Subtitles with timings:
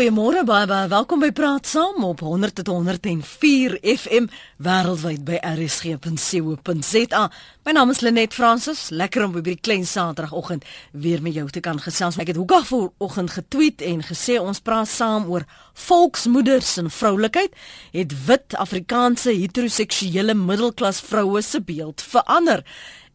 [0.00, 4.30] Goeiemôre baie baie welkom by Praat Saam op 100.104 FM
[4.64, 7.20] wêreldwyd by rsg.co.za.
[7.68, 8.86] My naam is Lenet Fransis.
[8.96, 10.64] Lekker om by die klein Saterdagoggend
[10.96, 12.16] weer met jou te kan gesels.
[12.16, 15.44] Ek het hoekom vanoggend getweet en gesê ons praat saam oor
[15.84, 17.52] volksmoeders en vroulikheid.
[17.92, 22.64] Het wit Afrikaanse heteroseksuele middelklas vroue se beeld verander?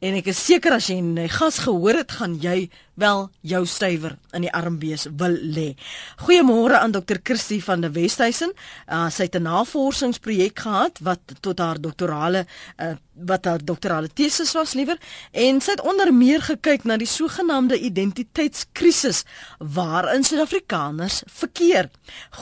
[0.06, 4.18] En ek is seker as jy 'n gas gehoor het, gaan jy wel jou stywer
[4.34, 5.76] in die armbees wil lê.
[6.22, 7.18] Goeiemôre aan Dr.
[7.24, 8.54] Kirsty van der Westhuizen.
[8.88, 12.46] Uh, sy het 'n navorsingsprojek gehad wat tot haar doktorale
[12.78, 14.98] uh, wat haar doktorale tesis was liewer
[15.32, 19.24] en sy het onder meer gekyk na die sogenaamde identiteitskrisis
[19.60, 21.90] waarin Suid-Afrikaners verkeer.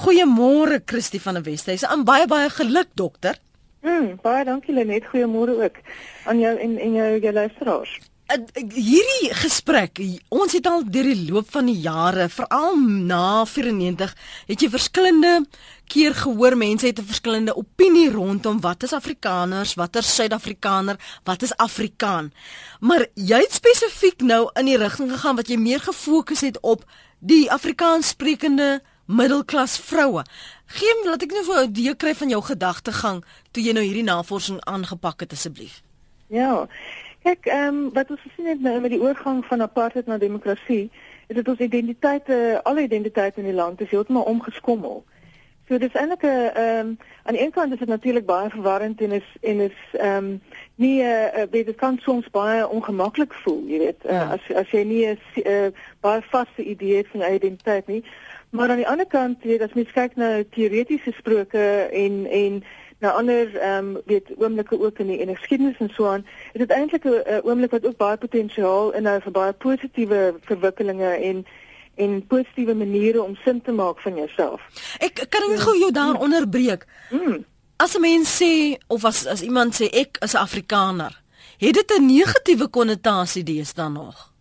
[0.04, 1.90] Goeiemôre Kirsty van der Westhuizen.
[1.90, 3.38] En baie baie geluk dokter.
[3.84, 5.06] Mm, baie dankie Lenet.
[5.12, 5.78] Goeiemôre ook
[6.26, 8.00] aan jou en en jou jou luisteraars.
[8.56, 10.00] Hierdie gesprek,
[10.32, 14.14] ons het al deur die loop van die jare, veral na 94,
[14.48, 15.34] het jy verskillende
[15.92, 21.42] keer gehoor mense het 'n verskillende opinie rondom wat is Afrikaners, wat is Suid-Afrikaner, wat
[21.42, 22.32] is Afrikaan.
[22.80, 26.86] Maar jy het spesifiek nou in die rigting gegaan wat jy meer gefokus het op
[27.20, 30.24] die Afrikaans sprekende middelklas vroue.
[30.66, 34.04] Geen laat ek nou vir 'n idee kry van jou gedagtegang toe jy nou hierdie
[34.04, 35.82] navorsing aangepak het asseblief.
[36.28, 36.68] Ja.
[37.24, 40.92] Kyk, ehm um, wat ons gesien het nou met die oorgang van apartheid na demokrasie,
[41.28, 45.04] is dit ons identiteite, alle identiteite in die land is heeltemal omgeskommel.
[45.68, 49.02] So dis eintlik 'n ehm um, aan die een kant is dit natuurlik baie verwarrend
[49.02, 50.42] en is en is ehm um,
[50.76, 54.28] nie 'n uh, uh, dit kan soms baie ongemaklik voel, jy weet, uh, ja.
[54.36, 55.68] as as jy nie 'n uh,
[56.00, 58.04] baie vaste idee het van jou identiteit nie.
[58.54, 62.64] Maar aan die ander kant, weet as mens kyk na teoretiese sproke en en
[63.02, 66.62] na ander ehm um, weet oomblikke ook in die en geskiedenis en so aan, is
[66.62, 71.46] dit eintlik 'n oomblik wat ook baie potensiaal inhou vir baie positiewe verwikkelinge en
[71.96, 74.62] en positiewe maniere om sin te maak van jouself.
[74.98, 76.86] Ek kan net gou jou daar onderbreek.
[77.10, 77.46] Mm.
[77.76, 81.22] As 'n mens sê of as as iemand sê ek is 'n Afrikaner,
[81.58, 84.33] het dit 'n negatiewe konnotasie deesdae nog?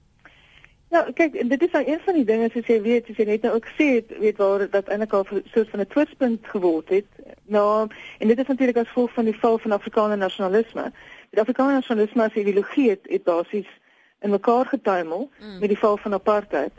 [0.92, 3.44] Ja, kyk, dit is nou een van die dinge soos jy weet, soos jy net
[3.46, 3.86] nou ook sê,
[4.20, 7.08] weet waar dat eintlik al soos van 'n twistpunt geword het.
[7.48, 7.88] Nou,
[8.18, 10.92] en dit is natuurlik as gevolg van die val van Afrikaner nasionalisme.
[11.30, 13.70] Die Afrikaner nasionalisme as ideologie het, het basies
[14.20, 15.58] in mekaar getuimel mm.
[15.58, 16.72] met die val van apartheid.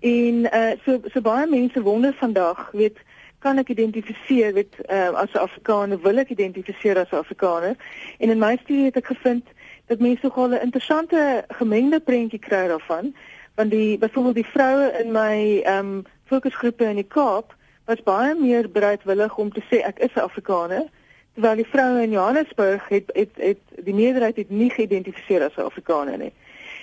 [0.00, 2.98] En uh so so baie mense wonder vandag, weet
[3.38, 7.74] kan ek identifiseer weet uh, as 'n Afrikaner, wil ek identifiseer as 'n Afrikaner?
[8.18, 9.46] En in my studie het ek gevind
[9.86, 13.14] dat mense nogal 'n interessante gemengde prentjie kry daarvan
[13.56, 17.54] want die byvoorbeeld die vroue in my ehm um, fokusgroepe in die Kaap
[17.86, 20.84] was baie meer bereidwillig om te sê ek is 'n Afrikaner
[21.34, 25.68] terwyl die vroue in Johannesburg het het het die meerderheid het nie geïdentifiseer as 'n
[25.70, 26.32] Afrikaner nie.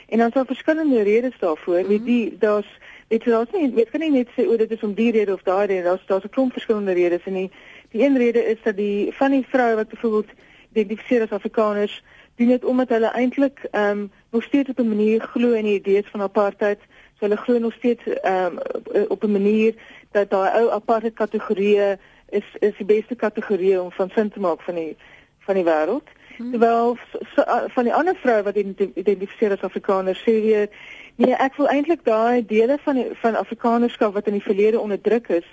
[0.10, 1.90] En dan sou verskillende redes daarvoor, mm -hmm.
[1.90, 4.94] weet die daar's weet daar's nie weet kan nie net sê o dit is om
[4.94, 7.52] die rede of daai rede, daar's daar's 'n klomp verskillende redes en die
[7.92, 10.30] die een rede is dat die van die vroue wat byvoorbeeld
[10.72, 12.04] identifiseer as Afrikaners
[12.36, 15.80] doen dit omdat hulle eintlik ehm um, nog steeds op 'n manier glo in die
[15.80, 16.80] idees van apartheid.
[17.18, 18.58] So hulle glo nog steeds ehm
[18.94, 19.74] um, op 'n manier
[20.12, 21.98] dat daai ou apartheid kategorieë
[22.30, 24.96] is is die beste kategorieë om van sin te maak van die
[25.40, 26.08] van die wêreld.
[26.38, 26.52] Hmm.
[26.52, 26.98] Terwyl
[27.36, 28.56] so, van die ander vroue wat
[28.94, 30.70] identifiseer as Afrikaners sê weer
[31.16, 35.28] nee, ek wil eintlik daai dele van die, van Afrikanerskap wat in die verlede onderdruk
[35.28, 35.46] is,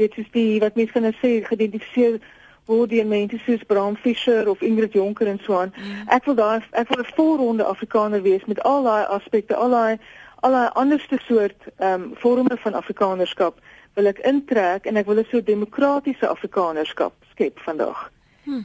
[0.00, 2.20] weet soos die wat mense kan sê geïdentifiseer
[2.66, 5.72] word die mense soos Bram Fischer of Ingrid Jonker en so aan.
[5.76, 6.08] Mm.
[6.14, 9.98] Ek wil daar ek wil 'n volronde Afrikaner wees met al daai aspekte, al daai
[10.40, 13.60] al daai anderste soort ehm um, vorme van Afrikanerskap
[13.94, 18.10] wil ek intrek en ek wil 'n so demokratiese Afrikanerskap skep vandag.
[18.44, 18.64] Hm.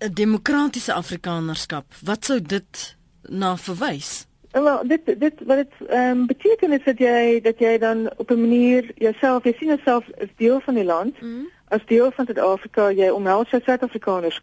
[0.00, 1.84] 'n Demokratiese Afrikanerskap.
[2.04, 4.26] Wat sou dit na verwys?
[4.52, 8.30] Wel, dit dit wat dit ehm um, beteken is dat jy dat jy dan op
[8.30, 11.20] 'n manier jouself, jy sien jouself as deel van die land.
[11.20, 14.40] Mm as deel van Suid-Afrika jy omhels jou Suid-Afrikaners.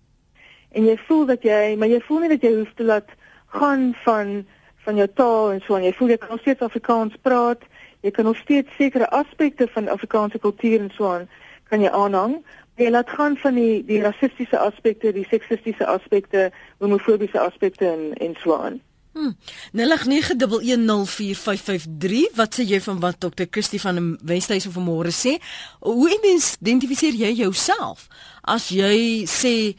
[0.72, 3.12] En jy voel dat jy maar jy voel nie dat jy hoef te laat
[3.57, 4.40] gaan van
[4.85, 7.63] van jou taal en so en jy voel jy kan nog steeds Afrikaans praat.
[8.01, 11.29] Jy kan nog steeds sekere aspekte van Afrikaanse kultuur en so aan
[11.69, 12.40] kan jy aanhang.
[12.79, 16.49] Jy laat gaan van die die rassistiese aspekte die seksistiese aspekte
[16.79, 18.81] homofobiese aspekte en en so aan
[19.19, 19.35] Hmm.
[19.75, 23.51] 0891104553 wat sê jy van wat Dr.
[23.51, 25.35] Kirsty van die Wesduise vanmôre sê?
[25.83, 28.07] Hoe identifiseer jy jouself
[28.47, 29.75] as jy sê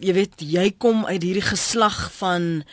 [0.00, 2.64] jy weet jy kom uit hierdie geslag van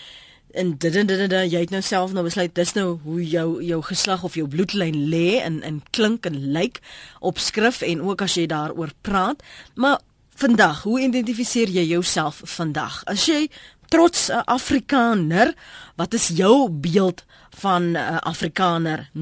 [0.58, 3.82] en dit dit dit jy het nou self nou besluit dis nou hoe jou jou
[3.86, 6.82] geslag of jou bloedlyn lê in in klink en lyk
[7.20, 9.38] op skrif en ook as jy daaroor praat
[9.76, 10.02] maar
[10.38, 13.50] vandag hoe identifiseer jy jouself vandag as jy
[13.88, 15.54] trots 'n Afrikaner.
[15.96, 17.26] Wat is jou beeld
[17.58, 19.22] van 'n uh, Afrikaner 0891104553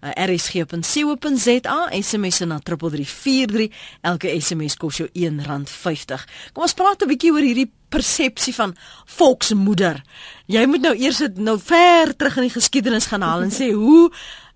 [0.00, 3.68] uh, rsg.co.za SMS na 3343
[4.00, 10.02] elke SMS kos jou R1.50 Kom ons praat 'n bietjie oor hierdie persepsie van volksmoeder
[10.46, 14.12] jy moet nou eers nou ver terug in die geskiedenis gaan haal en sê hoe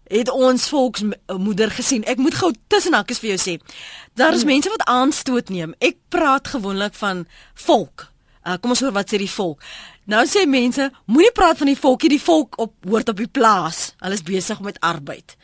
[0.08, 2.04] het ons volksmoeder gesien.
[2.04, 3.54] Ek moet gou tussen hakkies vir jou sê.
[4.18, 4.54] Daar is hmm.
[4.54, 5.74] mense wat aanstoot neem.
[5.78, 8.08] Ek praat gewoonlik van volk.
[8.46, 9.62] Uh, kom ons hoor wat sê die volk.
[10.08, 13.90] Nou sê mense, moenie praat van die volkie, die volk op hoort op die plaas.
[14.00, 15.34] Hulle is besig met arbeid.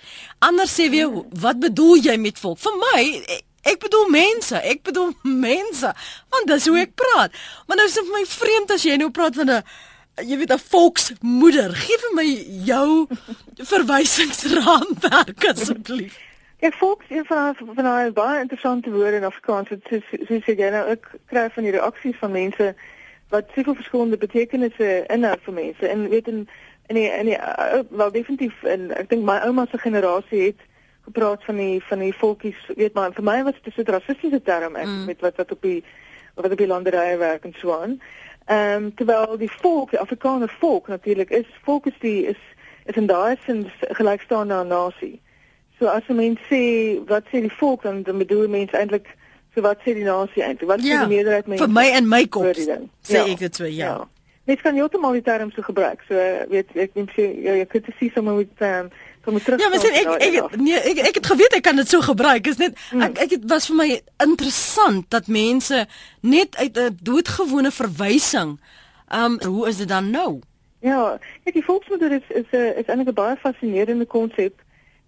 [0.44, 1.10] Anders sê weer,
[1.42, 2.62] wat bedoel jy met volk?
[2.64, 3.02] Vir my
[3.36, 3.42] ek,
[3.74, 4.56] ek bedoel mense.
[4.56, 5.12] Ek bedoel
[5.48, 5.92] mense.
[6.32, 7.36] Want dis hoe ek praat.
[7.66, 9.62] Maar nou is dit vir my vreemd as jy nou praat van 'n
[10.22, 11.70] jy weet 'n volksmoeder.
[11.74, 12.28] Gee vir my
[12.64, 13.06] jou
[13.56, 16.18] verwysingsraamwerk asseblief.
[16.58, 19.68] Ek volks een van van daai baie interessante woorde in Afrikaans.
[19.68, 22.74] Dit is so sê jy nou ek kry van die reaksies van mense
[23.28, 25.88] wat soveel verskillende betekenisse inhou vir mense.
[25.88, 26.48] En weet in
[26.86, 27.38] in die, in die,
[27.90, 30.60] wel definitief en ek dink my ouma se generasie het
[31.04, 34.76] gepraat van die van die volkies, weet maar vir my was dit 'n rassistiese term
[34.76, 35.04] ek mm.
[35.04, 35.84] met wat wat op die
[36.34, 38.00] wat op die landerye werk en so aan.
[38.46, 42.40] Ehm um, terwyl die volk, die Afrikaner volk natuurlik is volk is die is
[42.84, 45.20] is in daai sin gelykstaande aan nasie.
[45.78, 46.60] So as 'n mens sê
[47.06, 49.06] wat sê die volk dan dan bedoel mense eintlik
[49.54, 50.68] so wat sê die nasie eintlik?
[50.68, 51.64] Wat ja, sê die meerderheid mense?
[51.64, 53.86] Vir my en my kop sê ja, ek dit so ja.
[53.86, 54.08] ja.
[54.44, 56.04] Mens kan totaal die term so gebruik.
[56.08, 56.14] So
[56.48, 58.90] weet ek dink jy jy kan dit sien sommer met ehm um.
[59.24, 62.00] Ja, maar sien ek ek ek, nee, ek ek het geweet ek kan dit so
[62.00, 62.46] gebruik.
[62.46, 63.02] Is net hmm.
[63.02, 63.88] ek ek het was vir my
[64.22, 65.86] interessant dat mense
[66.20, 68.58] net uit 'n doodgewone verwysing
[69.08, 70.40] um, hoe is dit dan nou?
[70.84, 71.18] Ja,
[71.48, 74.60] ek die volksmoeder is is 'n is eintlik 'n baie fascinerende konsep.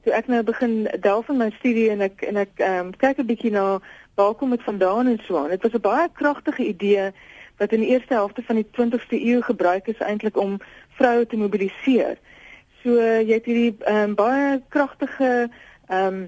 [0.03, 3.19] Toe ek nou begin delf in my studie en ek en ek ehm um, kyk
[3.19, 3.81] 'n bietjie na
[4.15, 5.51] waar kom dit vandaan en so aan.
[5.51, 7.13] Dit was 'n baie kragtige idee
[7.57, 11.37] wat in die eerste helfte van die 20ste eeu gebruik is eintlik om vroue te
[11.37, 12.17] mobiliseer.
[12.83, 15.49] So jy het hierdie um, baie kragtige
[15.89, 16.25] ehm um,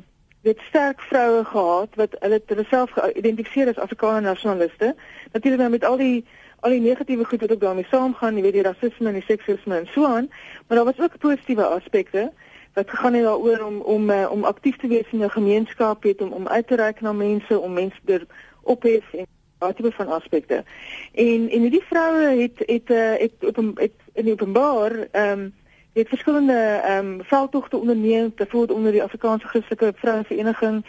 [0.47, 4.95] dit sterk vroue gehad wat hulle hulle self geïdentifiseer as Afrikaner nasionaliste.
[5.33, 6.25] Natuurlik nou met al die
[6.61, 9.77] al die negatiewe goed wat ook daarmee saamgaan, jy weet die rasisme en die seksisme
[9.77, 10.31] en so aan,
[10.67, 12.33] maar daar was ook positiewe aspekte
[12.75, 16.21] wat gegaan het daaroor om om uh, om aktief te wees in 'n gemeenskap, weet
[16.21, 18.27] om om uit te reik na mense, om mense ter
[18.63, 19.27] ophef en
[19.59, 20.65] baie van aspekte.
[21.15, 25.55] En en hierdie vroue het het uh, het, het, het, het in openbaar ehm um,
[25.99, 30.85] het verskillende ehm um, veldtogte onderneem, byvoorbeeld onder die Afrikaanse Christelike Vrouevereniging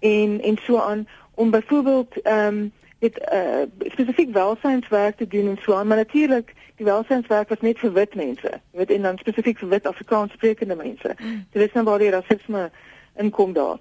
[0.00, 5.58] en en so aan om byvoorbeeld ehm um, dit uh, spesifiek welsynswerk te doen en
[5.62, 8.50] so aan, maar natuurlik die welsynswerk was net vir wit mense.
[8.70, 11.14] Jy weet en dan spesifiek vir wit Afrikaans sprekende mense.
[11.18, 11.44] Mm.
[11.50, 12.70] Dit is nou waar die rasisme
[13.18, 13.78] inkom daar.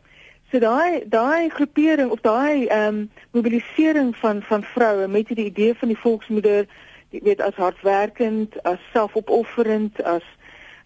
[0.51, 5.75] So daai daai groepering of daai ehm um, mobilisering van van vroue met die idee
[5.75, 6.65] van die volksmoeder,
[7.09, 10.25] jy weet as hardwerkend, as selfopofferend, as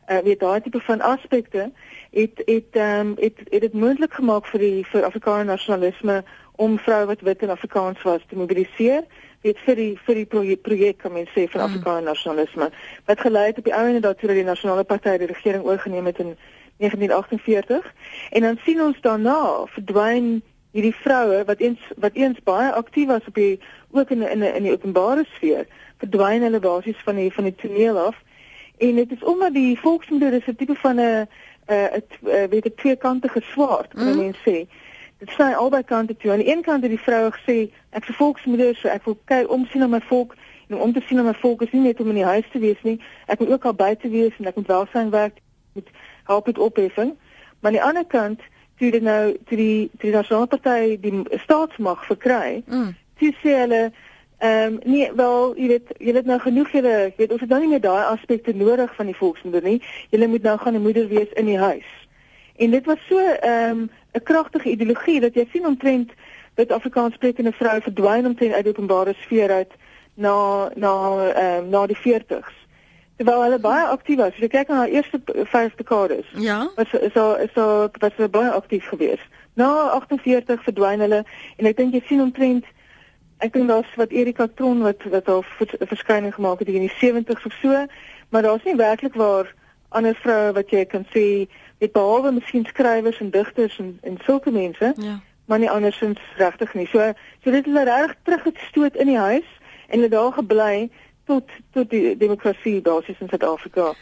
[0.08, 1.72] uh, weet daai tipe van aspekte
[2.12, 6.24] het het ehm um, het het dit moontlik gemaak vir die vir Afrikaner nasionalisme
[6.56, 9.04] om vroue wat wit en Afrikaans was te mobiliseer
[9.42, 11.68] weet vir die vir die projek, kan mens sê van mm.
[11.68, 12.70] Afrikaner nasionalisme
[13.06, 16.06] wat gelei het op die ou en dat toe die nasionale party die regering oorgeneem
[16.06, 16.36] het in
[16.78, 17.94] 1948
[18.32, 20.42] en dan sien ons daarna verdwyn
[20.76, 23.60] hierdie vroue wat eens wat eens baie aktief was op die
[23.92, 25.68] ook in in in die openbare sfeer
[26.04, 28.18] verdwyn hulle basies van die van die toneel af
[28.78, 31.28] En dit is omdat die volksmoeder is 'n tipe van 'n
[31.68, 34.18] 'n weet 'n tweekantige swaard, kan mm.
[34.18, 34.68] mense sê.
[35.18, 36.32] Dit sê albei kante toe.
[36.32, 39.18] Aan die een kant het die vrou gesê, ek is 'n volksmoeder, so ek wil
[39.26, 40.36] kyk omsien na my volk
[40.68, 42.60] en om te sien na my volk is nie net om in die huis te
[42.60, 43.02] wees nie.
[43.26, 45.38] Ek moet ook al buite wees en ek moet welsyn werk
[45.74, 45.88] met
[46.24, 47.14] help met opheffing.
[47.60, 48.42] Maar aan die ander kant,
[48.78, 52.96] toe dit nou toe die toe die nasionale party die staatsmag verkry, mm.
[53.20, 53.92] toe sê hulle
[54.38, 57.50] Ehm um, nee, wel, jy weet, jy het nou genoeg julle, jy weet, ons het
[57.50, 59.82] nou nie meer daai aspekte nodig van die volksmoeder nie.
[60.10, 61.88] Julle moet nou gaan 'n moeder wees in die huis.
[62.56, 66.12] En dit was so ehm um, 'n kragtige ideologie dat jy sien omtrent
[66.54, 69.72] dat Afrikaans sprekende vroue verdwyn omtrent uit die openbare sfeer uit
[70.14, 70.94] na na
[71.32, 72.54] ehm um, na die 40s.
[73.16, 74.34] Terwyl hulle baie aktief was.
[74.34, 76.26] As jy kyk na haar eerste vyf dekades.
[76.34, 76.70] Ja.
[76.76, 76.98] Was so
[77.34, 79.28] is so was baie aktief geweest.
[79.54, 81.24] Na 48 verdwyn hulle
[81.56, 82.66] en ek dink jy sien omtrent
[83.38, 85.44] ek dink daar's wat Erika Tron wat wat al
[85.80, 87.86] verskyning gemaak het in die 70s of so,
[88.30, 89.54] maar daar's nie werklik waar
[89.90, 91.48] ander vroue wat jy kan sê
[91.80, 94.94] met behalwe miskien skrywers en digters en en sulke mense.
[94.96, 95.20] Ja.
[95.46, 96.88] Maar nie andersins regtig nie.
[96.88, 97.00] So
[97.44, 99.50] so dit het hulle reg teruggestoot in die huis
[99.88, 100.90] en hulle daar gebly
[101.26, 103.94] tot tot die demokrasie basies in Suid-Afrika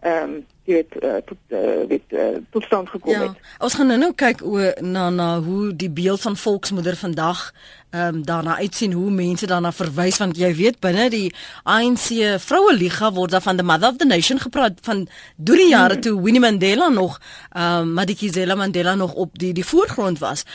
[0.00, 3.20] ehm um, weet uh, tot uh, weet uh, tot stand gekom ja.
[3.20, 3.36] het.
[3.58, 7.52] Ons gaan nou nou kyk o na na hoe die beeld van volksmoeder vandag
[7.94, 12.06] ehm um, daarna uitsien hoe mense daarna verwys want jy weet binne die ANC
[12.42, 15.92] vroue liga word daar van the mother of the nation gepraat van deur die jare
[15.94, 16.02] hmm.
[16.02, 17.20] toe Winnie Mandela nog
[17.52, 20.46] ehm um, Madikizela Mandela nog op die die voorgrond was 0891104553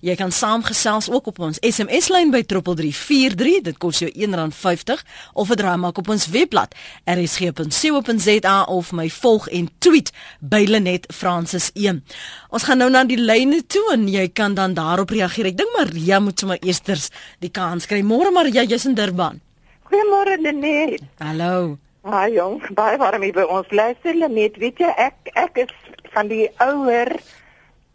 [0.00, 5.48] jy kan saamgesels ook op ons SMS lyn by 3343 dit kos jou R1.50 of
[5.48, 11.70] dit raai maak op ons webblad rsg.co.za of my volg en tweet by Lenet Francis
[11.74, 12.02] 1
[12.50, 15.50] ons gaan nou na die lyne toe en jy kan dan daarop reageer.
[15.52, 17.08] Ek dink Maria moet sommer eersters
[17.42, 18.02] die kans kry.
[18.06, 19.40] Môre Maria, jy's in Durban.
[19.88, 21.02] Goeiemôre Lenet.
[21.20, 21.78] Hallo.
[22.02, 23.70] Haai jong, baie warm hier by ons.
[23.70, 25.74] Luister Lenet, weet jy ek ek is
[26.12, 27.12] van die ouer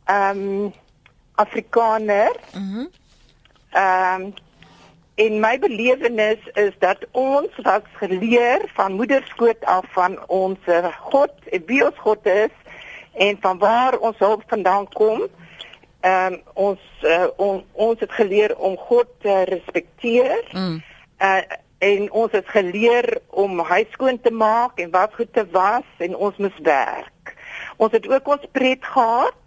[0.08, 0.74] ehm um,
[1.38, 2.34] Afrikaner.
[2.54, 2.88] Mhm.
[2.88, 3.06] Mm
[3.78, 4.34] ehm um,
[5.18, 10.60] in my belewenis is dat ons was geleer van moederskoot af van ons
[11.10, 11.32] God,
[11.66, 12.54] wie ons God is
[13.18, 15.26] en van waar ons hulp vandaan kom.
[16.06, 20.46] Ehm um, ons uh, on, ons het geleer om God te respekteer.
[20.52, 20.84] Mm.
[21.20, 21.42] Uh,
[21.78, 26.16] en ons het geleer om huis skoon te maak en wat goed te was en
[26.16, 27.34] ons moet werk.
[27.78, 29.42] Ons het ook ons pret gehad.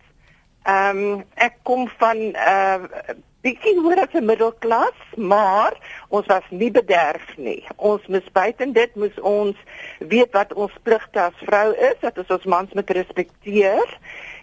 [0.62, 5.72] Ehm um, ek kom van 'n uh, bietjie hoër as 'n middelklas, maar
[6.08, 7.64] ons was nie bederf nie.
[7.76, 9.56] Ons moes buiten dit moes ons
[9.98, 13.98] weet wat ons pligte as vrou is, dat ons ons mans moet respekteer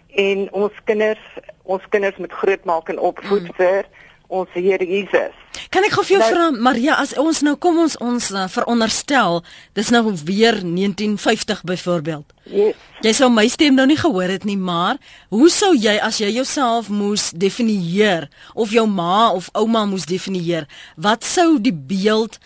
[0.08, 1.24] en ons kinders
[1.62, 3.54] ons kinders moet grootmaak en opvoed mm.
[3.54, 3.84] vir
[4.28, 5.34] ons Here Jesus.
[5.72, 8.46] Kan ek gou vir jou nou, vra Maria as ons nou kom ons ons uh,
[8.48, 9.40] veronderstel
[9.76, 12.32] dis nou weer 1950 byvoorbeeld.
[12.48, 12.76] Yes.
[13.04, 15.00] Jy sou my stem nou nie gehoor het nie, maar
[15.34, 20.68] hoe sou jy as jy jouself moes definieer of jou ma of ouma moes definieer,
[20.96, 22.38] wat sou die beeld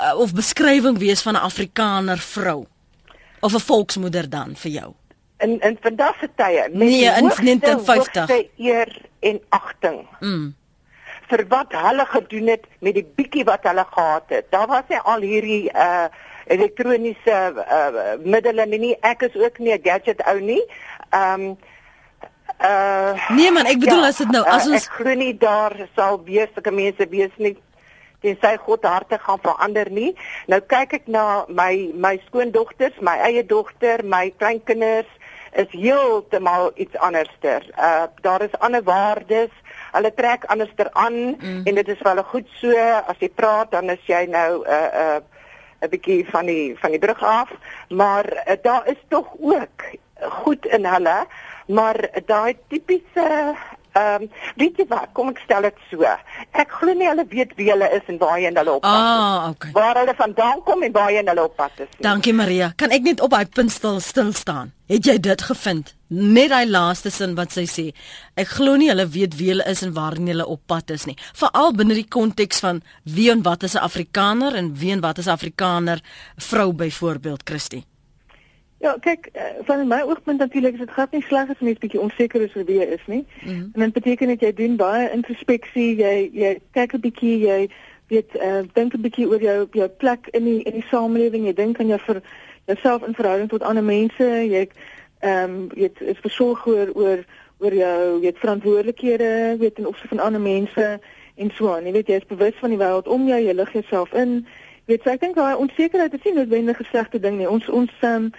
[0.00, 2.66] uh, of beskrywing wees van 'n Afrikaner vrou
[3.40, 4.90] of 'n volksmoeder dan vir jou?
[5.44, 8.90] in in vandag se tye nee in 1950 eer
[9.20, 10.54] en agting mm.
[11.30, 15.00] Vir wat hulle gedoen het met die bietjie wat hulle gehad het daar was hy
[15.04, 16.06] al hierdie uh
[16.44, 20.60] elektroniese uh, middele nie ek is ook nie 'n gadget ou nie
[21.10, 21.56] um
[22.60, 25.72] uh nee man ek bedoel ja, as dit nou as ons ek glo nie daar
[25.96, 27.56] sal wees sulke mense wees nie
[28.24, 30.14] en sy God harte gaan verander nie.
[30.48, 35.10] Nou kyk ek na my my skoondogters, my eie dogter, my kleinkinders,
[35.60, 37.66] is heeltemal iets anderster.
[37.76, 39.52] Uh daar is ander waardes.
[39.94, 41.62] Hulle trek anderster aan mm.
[41.64, 42.74] en dit is wel goed so
[43.06, 45.22] as jy praat dan is jy nou 'n uh, 'n uh,
[45.84, 47.50] 'n bietjie van die van die brug af,
[47.88, 49.84] maar uh, daar is tog ook
[50.20, 51.26] goed in hulle,
[51.66, 53.54] maar daai tipiese
[53.94, 56.02] Ehm um, weet jy wat, kom ek stel dit so.
[56.58, 59.10] Ek glo nie hulle weet wie hulle is en waar hulle op pad is.
[59.10, 59.70] Ah, okay.
[59.76, 61.92] Waar hulle vandaan kom en waar hulle op pad is.
[61.92, 62.02] Nie.
[62.08, 62.72] Dankie Maria.
[62.76, 64.72] Kan ek net op daai punt stil stil staan?
[64.90, 65.94] Het jy dit gevind?
[66.10, 67.86] Net daai laaste sin wat sy sê.
[68.34, 71.14] Ek glo nie hulle weet wie hulle is en waar hulle op pad is nie.
[71.38, 75.18] Veral binne die konteks van wie en wat is 'n Afrikaner en wie en wat
[75.18, 76.02] is 'n Afrikaner
[76.36, 77.86] vrou byvoorbeeld, Christie.
[78.84, 82.00] Ja, kyk, eh, van my oogpunt natuurlik is dit glad nie sleg as mens bietjie
[82.00, 83.24] onseker is oor wie jy is nie.
[83.40, 83.70] Mm -hmm.
[83.74, 87.70] En dit beteken dat jy doen baie introspeksie, jy jy kyk 'n bietjie, jy
[88.08, 91.52] weet uh, dink 'n bietjie oor jou jou plek in die in die samelewing, jy
[91.52, 92.22] dink aan jou vir
[92.66, 94.68] jouself in verhouding tot ander mense, jy
[95.20, 97.24] ehm um, jy is versorg oor oor
[97.58, 101.00] oor jou weet verantwoordelikhede, weet in opsig van ander mense
[101.34, 101.84] en so aan.
[101.84, 104.46] Jy weet jy is bewus van die wêreld om jou, jy lig jouself in.
[104.84, 107.48] Weet jy, ek dink daai onsekerheid is nie noodwendig 'n slegte ding nie.
[107.48, 108.32] Ons ons ehm um,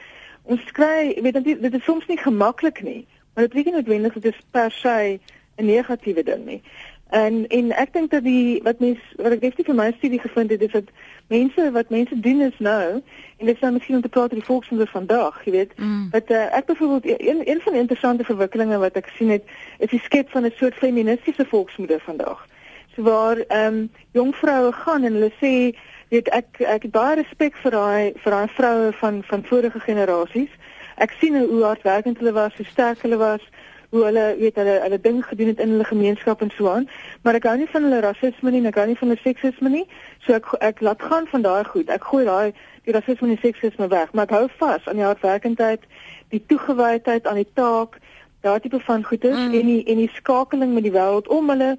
[0.45, 4.33] ons kry weet dit dit is soms nie gemaklik nie maar dit beteken noodwendig dit
[4.33, 5.19] is per se
[5.57, 6.61] 'n negatiewe ding nie
[7.09, 10.49] en en ek dink dat die wat mens wat ek definitief vir my studie gevind
[10.49, 10.89] het is dat
[11.27, 13.01] mense wat mense doen is nou
[13.37, 16.09] en dit is nou miskien om te praat oor die volksmoeder vandag jy weet mm.
[16.11, 19.43] dat uh, ek byvoorbeeld een een van die interessante verwikkelinge wat ek gesien het
[19.77, 22.47] is die skep van 'n soort feministiese volksmoeder vandag
[22.95, 25.77] so waar ehm um, jong vroue gaan en hulle sê
[26.09, 30.51] weet ek ek het baie respek vir daai vir daai vroue van van vorige generasies.
[30.97, 33.41] Ek sien hoe hardwerkend hulle was, hoe sterk hulle was,
[33.89, 36.87] hoe hulle weet hulle hulle ding gedoen het in hulle gemeenskap en so aan.
[37.23, 39.85] Maar ek hou nie van hulle rasisme nie, ek hou nie van hulle seksisme nie.
[40.25, 41.91] So ek ek laat gaan van daai goed.
[41.91, 42.53] Ek gooi daai
[42.85, 45.87] die rasisme en die seksisme weg, maar ek hou vas aan die hardwerkendheid,
[46.29, 47.97] die toegewydheid aan die taak
[48.45, 49.53] daai tipe van goedes mm.
[49.59, 51.71] en die en die skakeling met die wêreld om hulle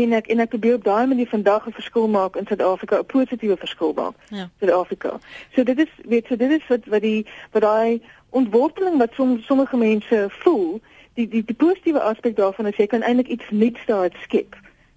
[0.00, 3.06] en ek en ek probeer op daai manier vandag 'n verskil maak in Suid-Afrika, 'n
[3.06, 4.14] positiewe verskil maak.
[4.28, 4.48] Ja.
[4.60, 5.18] Suid-Afrika.
[5.54, 8.00] So dit is weet so dit is wat wat die wat daai
[8.30, 10.80] ontworteling wat som, sommige mense voel,
[11.14, 14.56] die die die positiewe aspek daarvan is jy kan eintlik iets nuuts daar skep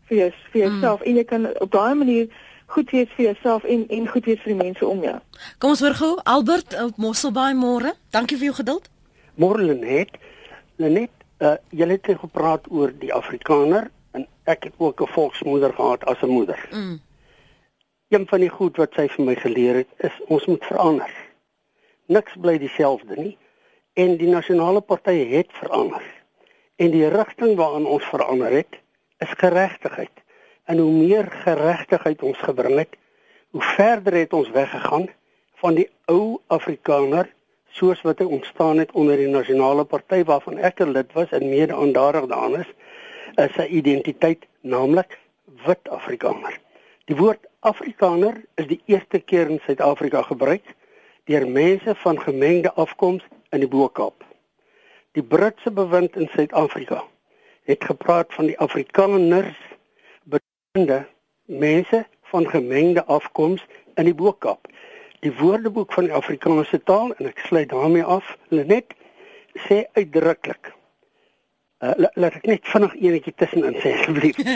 [0.09, 0.67] vir jou vir mm.
[0.67, 1.07] jouself mm.
[1.07, 2.27] en jy kan op daai manier
[2.73, 5.17] goed wees vir jouself en en goed wees vir die mense om jou.
[5.57, 7.93] Kom ons hoor gou Albert op Mosselbaai môre.
[8.11, 8.89] Dankie vir jou geduld.
[9.35, 10.17] Môre Lenet.
[10.75, 16.05] Lenet, uh, jy het gepraat oor die Afrikaner en ek het ook 'n volksmoeder gehad
[16.05, 16.67] as 'n moeder.
[16.71, 17.01] Mm.
[18.09, 21.11] Een van die goed wat sy vir my geleer het is ons moet verander.
[22.05, 23.37] Niks bly dieselfde nie
[23.93, 26.03] en die nasionale party het verander.
[26.75, 28.79] En die rigting waarin ons verander het
[29.17, 30.23] is geregtigheid.
[30.63, 32.95] En hoe meer geregtigheid ons gebring het,
[33.49, 35.09] hoe verder het ons weggegaan
[35.61, 37.33] van die ou Afrikaner
[37.73, 41.49] soos wat hy ontstaan het onder die nasionale party waarvan ek 'n lid was en
[41.49, 42.69] mede aandadig daaraan is,
[43.35, 45.17] is sy identiteit naamlik
[45.65, 46.59] wit Afrikaner.
[47.05, 50.63] Die woord Afrikaner is die eerste keer in Suid-Afrika gebruik
[51.25, 54.23] deur mense van gemengde afkoms in die Bo-Kaap.
[55.11, 57.03] Die Britse bewind in Suid-Afrika
[57.63, 59.59] het gepraat van die Afrikaners
[60.23, 61.05] bekende
[61.45, 63.65] mense van gemengde afkoms
[63.95, 64.67] in die Bo-Kaap.
[65.23, 68.91] Die Woordeboek van die Afrikaanse taal en ek sluit daarmee af, Lenet
[69.65, 70.73] sê uitdruklik.
[71.83, 74.41] Uh, laat ek net vinnig enetjie tussenin sê asseblief.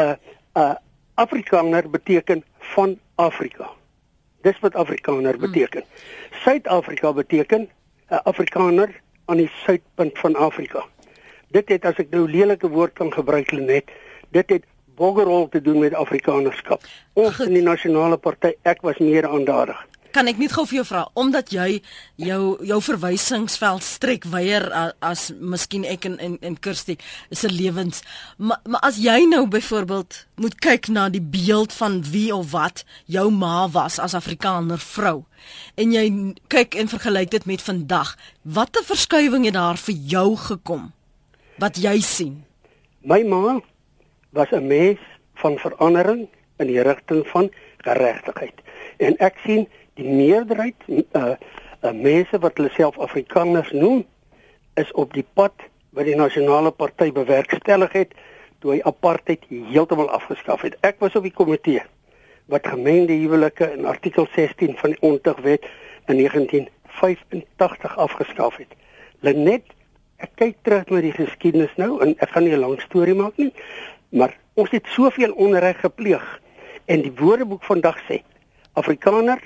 [0.00, 0.14] Uh
[0.56, 0.72] uh
[1.20, 2.40] Afrikaner beteken
[2.72, 3.68] van Afrika.
[4.42, 5.84] Dis wat Afrikaner beteken.
[6.42, 7.68] Suid-Afrika beteken 'n
[8.14, 8.90] uh, Afrikaner
[9.24, 10.86] aan die suidpunt van Afrika.
[11.52, 13.92] Dit het as ek nou lelike woord kan gebruik net,
[14.30, 14.64] dit het
[14.96, 16.82] boggerol te doen met Afrikanerskap.
[17.12, 20.86] Ons in die nasionale party, ek was meer aandadig kan ek net gou vir jou
[20.86, 21.80] vra omdat jy
[22.22, 26.96] jou jou verwysingsveld strek weier as, as miskien ek en en, en Kirsty
[27.30, 28.02] se lewens.
[28.38, 32.84] Maar maar as jy nou byvoorbeeld moet kyk na die beeld van wie of wat
[33.10, 35.24] jou ma was as Afrikaner vrou
[35.76, 36.06] en jy
[36.48, 40.92] kyk en vergelyk dit met vandag watter verskywing het daar vir jou gekom
[41.58, 42.42] wat jy sien?
[43.02, 43.60] My ma
[44.32, 44.98] was 'n mens
[45.34, 46.28] van verandering
[46.58, 48.62] in die rigting van geregtigheid
[48.98, 49.66] en ek sien
[50.00, 51.34] die meerderheid uh,
[51.84, 54.04] uh mense wat hulle self Afrikaners noem
[54.80, 55.52] is op die pad
[55.94, 58.14] wat die nasionale party bewerkstellig het
[58.64, 60.78] toe hy apartheid heeltemal afgeskaf het.
[60.80, 61.82] Ek was op die komitee
[62.50, 65.64] wat gemengde huwelike in artikel 16 van die Ontugwet
[66.08, 68.72] in 1985 afgeskaf het.
[69.20, 69.68] Lenet,
[70.20, 73.36] ek kyk terug na die geskiedenis nou en ek gaan nie 'n lang storie maak
[73.36, 73.52] nie,
[74.08, 76.24] maar ons het soveel onreg gepleeg
[76.84, 78.22] en die Woordeboek vandag sê
[78.72, 79.40] Afrikaner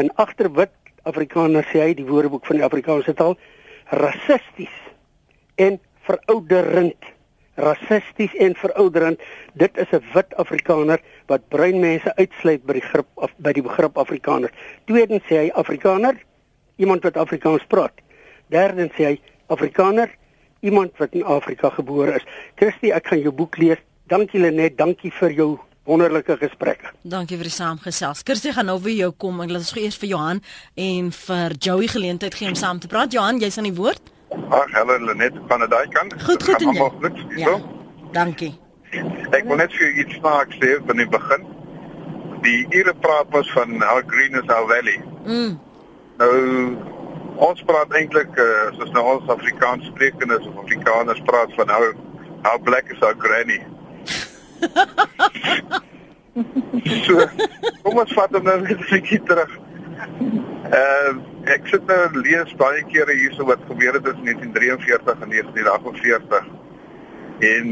[0.00, 0.72] in agterwit
[1.08, 3.34] Afrikaner sê hy die woordeboek van die Afrikaanse taal
[3.90, 4.76] rassisties
[5.60, 7.10] en verouderend.
[7.60, 9.20] Rassisties en verouderend
[9.60, 13.62] dit is 'n wit Afrikaner wat bruin mense uitsluit by die grip of by die
[13.62, 14.50] begrip Afrikaner.
[14.86, 16.16] Tweedens sê hy Afrikaner
[16.76, 17.92] iemand wat Afrikaans praat.
[18.48, 20.10] Derdens sê hy Afrikaner
[20.60, 22.24] iemand wat in Afrika gebore is.
[22.54, 23.78] Christie ek gaan jou boek lees.
[24.06, 26.92] Dankie Lenet dankie vir jou wonderlike gesprekke.
[27.02, 28.22] Dankie vir die saamgesels.
[28.26, 30.42] Kirsty gaan nou weer jou kom en laat ons gou eers vir Johan
[30.78, 33.12] en vir Joey geleentheid gee om saam te praat.
[33.12, 34.12] Johan, jy's aan die woord.
[34.32, 36.14] Ag, hallo Lenet van die daai kant.
[36.22, 37.42] Goed, goed en jy.
[37.42, 37.56] Ja.
[38.12, 38.52] Dankie.
[39.32, 41.44] Ek wil net vir iets snaaks sê van die begin.
[42.46, 44.98] Die ure praat was van how green is our valley.
[45.24, 45.58] Mm.
[46.20, 46.32] Nou
[47.42, 51.92] ons praat eintlik uh, soos nou ons Afrikaans sprekendes of Afrikaners praat van how
[52.44, 53.58] how black is our granny
[57.06, 57.14] so,
[57.82, 59.52] kom ons vat hom nou net 'n bietjie terug.
[60.72, 61.12] Ehm uh,
[61.54, 66.44] ek sit nou lees baie kere hierso wat gebeur het tussen 1943 en 1948.
[67.52, 67.66] En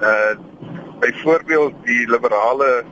[0.00, 0.34] eh uh,
[1.00, 2.84] byvoorbeeld die liberale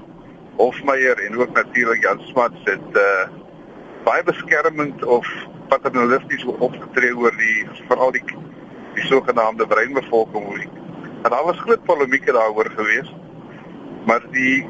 [0.57, 3.07] Hofmeyer en ook natuurlik Jan Smuts het eh uh,
[4.05, 5.27] baie beskermend of
[5.69, 8.25] paternalisties opgetree oor die veral die
[8.95, 10.69] die sogenaamde breinbevolking.
[11.23, 13.13] En daar was groot polemieke daaroor geweest.
[14.07, 14.69] Maar die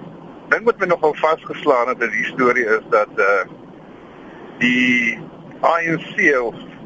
[0.49, 3.43] ding wat my nogal vasgeslaan het in die storie is dat uh,
[4.59, 5.19] die
[5.61, 6.17] ANC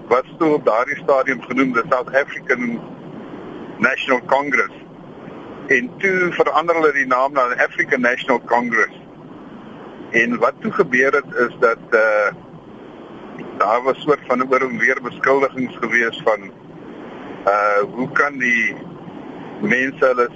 [0.08, 2.80] wat toe op daardie stadium genoem die South African
[3.78, 4.82] National Congress
[5.66, 8.96] en toe verander hulle die naam na die African National Congress.
[10.10, 12.32] En wat toe gebeur het is dat uh,
[13.58, 16.50] daar was soort van oor en weer beskuldigings gewees van
[17.48, 18.76] uh, hoe kan die
[19.60, 20.28] mense hulle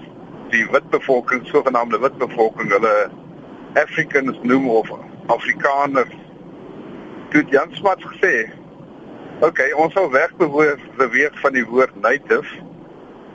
[0.50, 3.10] die wit bevolking, sogenaamde wit bevolking, hulle
[3.74, 4.90] Africans noem of
[5.26, 6.14] Afrikaners.
[7.28, 8.48] Toe Jan Smuts gesê,
[9.36, 12.48] "Oké, okay, ons sal wegbeweeg beweeg van die woord native,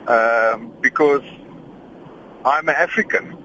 [0.06, 1.24] um because
[2.44, 3.38] I'm an African."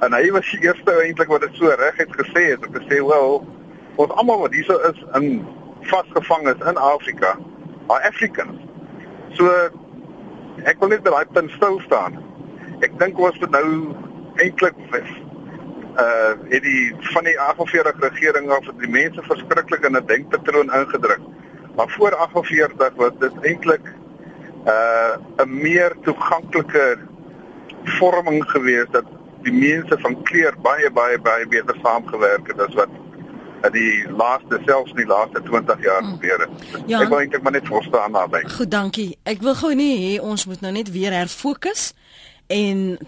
[0.00, 3.06] En hy was die eerste eintlik wat dit so reg het gesê het, te sê,
[3.06, 3.46] "Wel,
[3.94, 5.46] ons almal wat hierso is in
[5.80, 7.38] vasgevang is in Afrika,
[7.86, 8.60] are Africans."
[9.32, 9.70] So
[10.64, 12.31] ek wil net by daai punt stil staan
[12.82, 13.68] ek dink ons moet nou
[14.42, 14.78] eintlik
[15.92, 21.20] uh het die van die 48 regering af die mense verskriklik in 'n denkpatroon ingedruk.
[21.76, 23.92] Maar voor 48 was dit eintlik
[24.66, 26.98] uh 'n meer toeganklike
[27.84, 29.04] vorming gewees dat
[29.42, 32.88] die mense van kleur baie baie baie beter saamgewerk het as wat
[33.62, 36.12] in die laaste selfs die laaste 20 jaar hmm.
[36.12, 36.50] gebeur het.
[36.86, 37.00] Ja.
[37.00, 38.42] Ek wil eintlik maar net verstaan daarbey.
[38.48, 39.18] Goed, dankie.
[39.22, 41.92] Ek wil gou nie hê ons moet nou net weer herfokus
[42.46, 42.98] en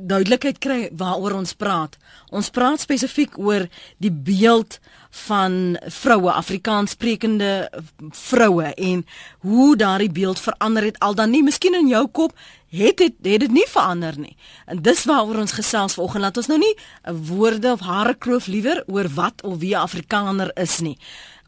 [0.00, 1.96] duidelikheid kry waaroor ons praat.
[2.30, 3.66] Ons praat spesifiek oor
[3.98, 4.78] die beeld
[5.26, 7.70] van vroue, Afrikaans sprekende
[8.10, 9.06] vroue en
[9.38, 12.34] hoe daardie beeld verander het al dan nie miskien in jou kop
[12.74, 14.36] het dit het dit nie verander nie.
[14.66, 16.22] En dis waaroor ons gesels vanoggend.
[16.22, 16.74] Laat ons nou nie
[17.28, 20.98] woorde of hare kloof liewer oor wat of wie 'n Afrikaner is nie.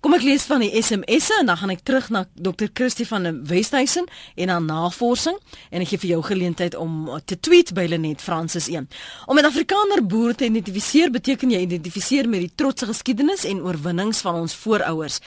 [0.05, 2.69] Kom ek lees van die SMS'e en dan gaan ek terug na Dr.
[2.77, 4.05] Christie van Westhuizen
[4.37, 5.39] en aan navorsing
[5.71, 8.91] en ek gee vir jou geleentheid om te tweet by Lenet Francis 1.
[9.25, 14.21] Om met Afrikaner boere te identifiseer beteken jy identifiseer met die trotse geskiedenis en oorwinnings
[14.27, 15.19] van ons voorouers.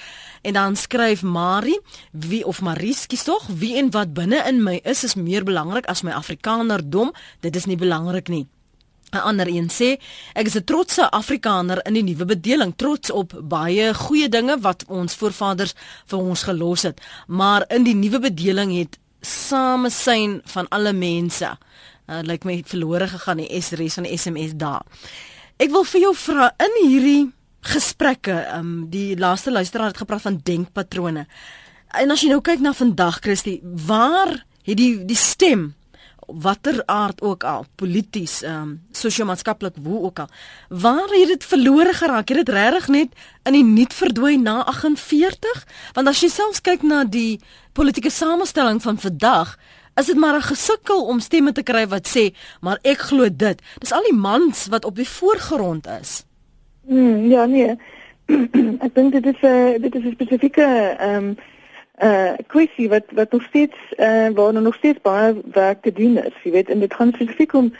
[0.45, 1.79] En dan skryf Marie,
[2.13, 5.89] wie of Maries kies tog, wie en wat binne in my is is meer belangrik
[5.89, 7.09] as my Afrikanerdom.
[7.41, 8.45] Dit is nie belangrik nie.
[9.11, 9.97] 'n ander een sê
[10.33, 14.83] ek is 'n trotse Afrikaner in die nuwe bedeling trots op baie goeie dinge wat
[14.87, 15.73] ons voorvaders
[16.05, 17.01] vir ons gelos het.
[17.27, 21.57] Maar in die nuwe bedeling het samesyn van alle mense
[22.09, 24.85] uh, lyk like my verlore gegaan die SMS van die SMS daar.
[25.57, 30.39] Ek wil vir jou vra in hierdie gesprekke um, die laaste luisteraar het gepraat van
[30.43, 31.25] denkpatrone.
[31.99, 35.73] En as jy nou kyk na vandag Christie waar het die die stem
[36.31, 40.29] watter aard ook al, polities, ehm um, sosio-maatskaplik hoe ook al.
[40.69, 42.27] Waar het dit verlore geraak?
[42.29, 43.07] Het dit regtig net
[43.43, 45.67] in die niet verdwyn na 48?
[45.93, 47.39] Want as jy selfs kyk na die
[47.73, 49.57] politieke samestelling van vandag,
[49.95, 53.61] is dit maar 'n gesukkel om stemme te kry wat sê, maar ek glo dit.
[53.79, 56.23] Dis al die mans wat op die voorgrond is.
[56.87, 57.77] Mm, ja, nee.
[58.85, 61.37] ek dink dit is 'n uh, dit is 'n spesifieke ehm um,
[62.03, 66.35] uh kwessie wat wat nog steeds uh waar nog steeds baie werk te doen is.
[66.43, 67.73] Jy weet, en dit gaan spesifiek om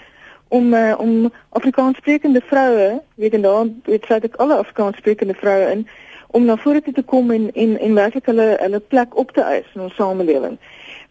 [0.50, 5.88] om uh, om Afrikaanssprekende vroue, weet en daar weet sy ek alle Afrikaanssprekende vroue in
[6.32, 9.66] om na vore te kom en en en werklik hulle hulle plek op te eis
[9.76, 10.58] in ons samelewing.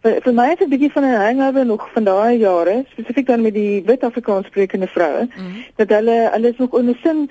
[0.03, 3.27] Vir, vir my is dit 'n bietjie van 'n hangover nog van daai jare, spesifiek
[3.27, 5.65] dan met die wit Afrikaanssprekende vroue, mm -hmm.
[5.77, 7.31] dat hulle hulle is ook onder sin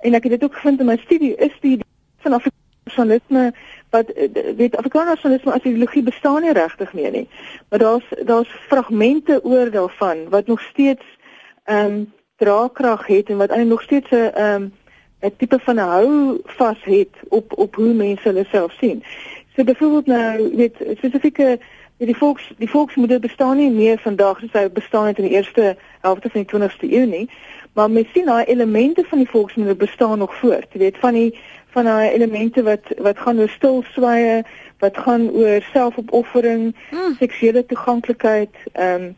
[0.00, 1.78] en ek het dit ook gevind in my studie is die
[2.18, 3.52] van Afrikaansalisme
[3.96, 7.28] wat eh, weet Afrikanernalisme as ideologie bestaan nie regtig meer nie.
[7.68, 11.04] Maar daar's daar's fragmente oor daarvan wat nog steeds
[11.64, 14.72] ehm um, draagkrag het en wat eintlik nog steeds 'n ehm um,
[15.20, 19.02] 'n tipe van 'n hou vas het op op hoe mense hulle self sien.
[19.56, 21.58] So byvoorbeeld nou weet spesifieke
[21.96, 25.76] die volks die volksmoeder bestaan nie meer vandag soos hy bestaan het in die eerste
[26.00, 27.30] helfte van die 20ste eeu nie.
[27.72, 30.68] Maar mens sien daai elemente van die volksmoeder bestaan nog voort.
[30.72, 31.38] Weet van die
[31.76, 34.44] van daai elemente wat wat gaan oor stilswye,
[34.80, 37.16] wat gaan oor selfopoffering, hmm.
[37.20, 39.14] seksuele toeganklikheid, ehm um,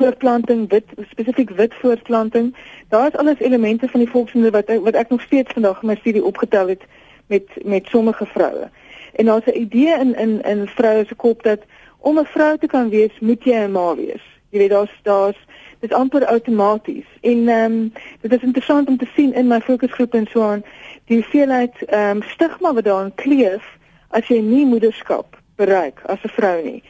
[0.00, 2.54] voortplanting, wit spesifiek wit voortplanting.
[2.88, 5.96] Daar is alles elemente van die volksmoeder wat wat ek nog steeds vandag in my
[6.00, 6.88] studie opgetel het
[7.26, 8.70] met met sommige vroue.
[9.12, 11.60] En daar's 'n idee in in in vroue se kop dat
[11.98, 14.24] om 'n vrou te kan wees, moet jy 'n ma wees.
[14.50, 15.40] Jy weet daar's daar's
[15.80, 17.06] dit amper outomaties.
[17.20, 20.64] En ehm um, dit is interessant om te sien in my fokusgroep en so aan
[21.04, 26.28] die hoeveelheid ehm um, stigma wat daarin kleef as jy nie moederskap bereik as 'n
[26.28, 26.82] vrou nie.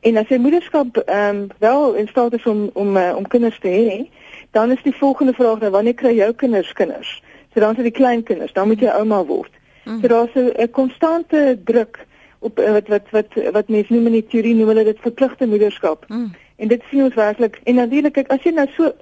[0.00, 3.58] En as jy moederskap ehm um, wel in staat is om om uh, om kinders
[3.58, 4.08] te hê,
[4.50, 7.22] dan is die volgende vraag nou wanneer kry jou kinders kinders?
[7.52, 9.50] So dan is dit die klein kinders, dan moet jy ouma word.
[9.84, 10.00] Mm.
[10.00, 12.06] So daar's 'n konstante druk
[12.38, 15.46] op uh, wat wat wat wat mense noem in die teorie noem hulle dit verpligte
[15.46, 16.04] moederskap.
[16.08, 16.32] Mm.
[16.58, 17.60] En dit sien ons werklik.
[17.64, 18.92] En natuurlik kyk as jy nou so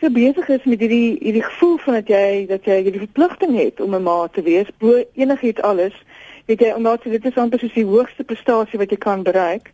[0.00, 3.80] so besig is met hierdie hierdie gevoel van dat jy dat jy hierdie verpligting het
[3.82, 5.96] om 'n ma te wees bo enigiets alles
[6.46, 9.72] weet jy omdat dit is amper soos die hoogste prestasie wat jy kan bereik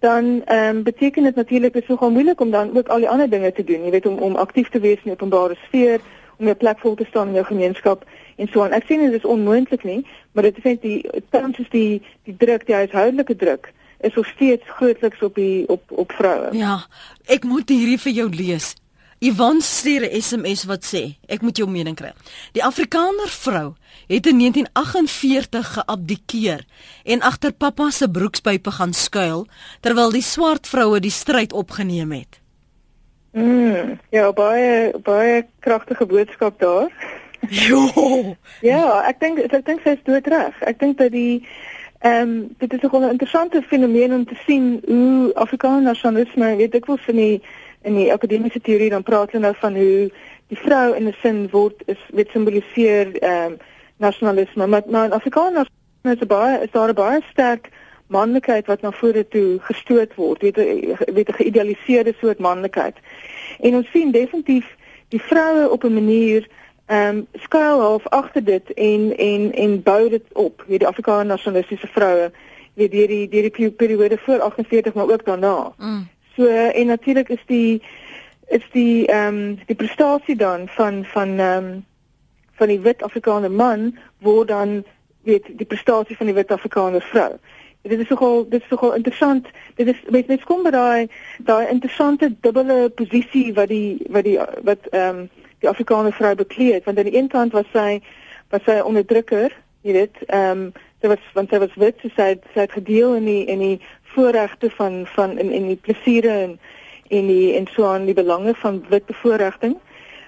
[0.00, 3.30] dan ehm um, beteken dit natuurlik is nogal moeilik om dan ook al die ander
[3.30, 3.84] dinge te doen.
[3.84, 6.00] Jy weet om om aktief te wees in die openbare sfeer
[6.38, 8.04] om 'n plek vol te staan in jou gemeenskap
[8.36, 8.72] en so aan.
[8.72, 12.36] Ek sien dit is onmoontlik nie maar dit is net die tans is die die
[12.36, 16.78] druk die huishoudelike druk is nog steeds grootliks op die op op vroue ja
[17.26, 18.74] ek moet hierdie vir jou lees
[19.20, 22.12] Ivan stuur 'n SMS wat sê, ek moet jou mening kry.
[22.52, 23.74] Die Afrikaner vrou
[24.08, 26.64] het in 1948 geabdikeer
[27.04, 29.46] en agter pappa se broekspype gaan skuil
[29.80, 32.40] terwyl die swart vroue die stryd opgeneem het.
[33.32, 36.88] Mm, ja, baie baie kragtige boodskap daar.
[37.48, 38.36] Jo.
[38.60, 40.56] ja, ek dink ek dink sy is doodreg.
[40.64, 41.46] Ek dink dat die
[42.00, 46.86] ehm um, dit is 'n interessante fenomeen om te sien hoe Afrikaner nasionalisme, weet ek
[46.86, 47.42] wel, van die
[47.82, 50.10] in die akademiese teorie dan praat hulle nou van hoe
[50.46, 53.56] die vrou in 'n sin word is weet simboliseer ehm um,
[53.96, 55.68] nasionalisme, maar in Afrikaans
[56.02, 57.68] is baie is daar 'n baie sterk
[58.06, 60.56] manlikheid wat na vore toe gestoot word, weet
[61.14, 62.96] weet 'n geïdealiseerde soort manlikheid.
[63.60, 64.76] En ons sien definitief
[65.08, 66.48] die vroue op 'n manier
[66.90, 71.26] ehm um, skuil half agter dit en en en bou dit op, weet die Afrikaanse
[71.26, 72.30] nasionalistiese vroue
[72.74, 75.72] weet deur die deur die periode voor 48 maar ook daarna.
[75.78, 76.08] Mm.
[76.36, 77.82] So en natuurlik is die
[78.46, 81.84] is die ehm um, die prestasie dan van van ehm um,
[82.52, 84.84] van die wit Afrikaner man word dan
[85.22, 87.32] weet die prestasie van die wit Afrikaner vrou.
[87.82, 89.46] Dit is nogal dit is nogal interessant.
[89.74, 94.38] Dit is met met kom by daai daai interessante dubbele posisie wat die wat die
[94.62, 95.28] wat ehm um,
[95.60, 98.00] die Afrikaner vrou bekleed het want aan die een kant was sy
[98.50, 99.52] was sy onderdrukker,
[99.86, 102.74] jy weet, ehm um, sy was want sy was wit, so sy het, sy het
[102.76, 103.76] gedeel in die in die
[104.12, 106.58] voorregte van van in in die plesiere en
[107.08, 109.78] en die en so aan die belange van wit bevoordiging.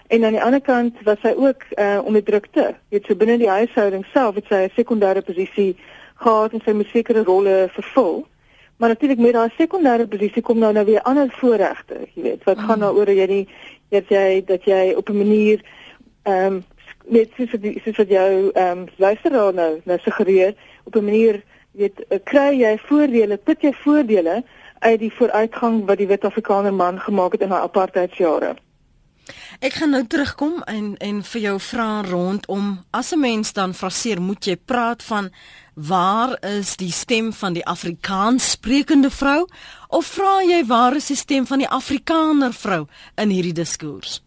[0.08, 2.74] En aan die ander kant was sy ook uh onderdrukte.
[2.88, 5.76] Weet so binne die huishouding self het sy 'n sekondêre posisie
[6.14, 8.26] gehad en sy moet sekere rolle vervul.
[8.76, 12.56] Maar natuurlik met daai sekondêre posisie kom nou nou weer ander voorregte, jy weet, wat
[12.56, 12.64] mm.
[12.66, 13.48] gaan daaroor dat jy die
[13.92, 15.62] dat jy dat jy op 'n manier
[16.22, 16.64] ehm um,
[17.06, 21.42] net soos die soos wat jou ehm um, luisteraar nou nou suggereer op 'n manier
[21.72, 24.42] weet eh, kry jy voordele, put jy voordele
[24.82, 28.56] uit die vooruitgang wat die wit Afrikaner man gemaak het in daai apartheidsjare.
[29.62, 34.20] Ek gaan nou terugkom en en vir jou vra rondom as 'n mens dan fraseer
[34.20, 35.30] moet jy praat van
[35.74, 39.46] waar is die stem van die Afrikaans sprekende vrou
[39.88, 44.20] of vra jy waar is die stem van die Afrikaner vrou in hierdie diskurs?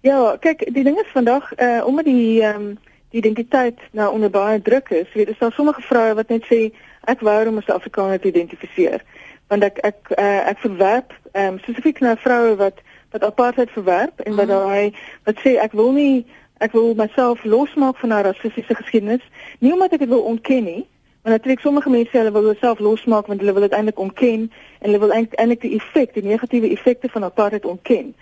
[0.00, 2.78] Ja, kyk, die ding is vandag eh uh, omdat die ehm um,
[3.10, 6.70] die identiteit nou onder baie druk is, weet jy, daar sommige vroue wat net sê
[7.04, 9.02] ek wou om as 'n Afrikaner te identifiseer,
[9.48, 14.20] want ek ek uh, ek verwerp ehm um, spesifiek na vroue wat wat apartheid verwerp
[14.20, 14.52] en wat mm.
[14.52, 16.26] daai wat sê ek wil nie
[16.60, 19.22] ek wil myself losmaak van haar rassistiese geskiedenis,
[19.58, 20.82] nie omdat ek dit wil ontken nie,
[21.22, 24.88] maar natuurlik sommige mense hulle wil hulself losmaak want hulle wil dit eintlik ontken en
[24.88, 28.14] hulle wil eintlik die effek, die negatiewe effekte van apartheid ontken.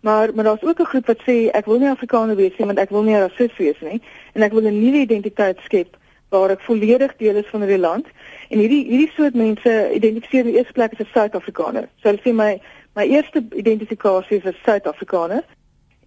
[0.00, 2.78] Maar maar daar's ook 'n groep wat sê ek wil nie Afrikaner wees nie want
[2.78, 4.00] ek wil nie 'n rassist wees nie
[4.32, 5.96] en ek wil 'n nuwe identiteit skep
[6.28, 8.06] waar ek volledig deel is van die land.
[8.48, 11.88] En hierdie hierdie soort mense identifiseer in die eerste plek as 'n Suid-Afrikaner.
[12.00, 12.60] So hulle sê my
[12.94, 15.44] my eerste identifikasie is as Suid-Afrikaner.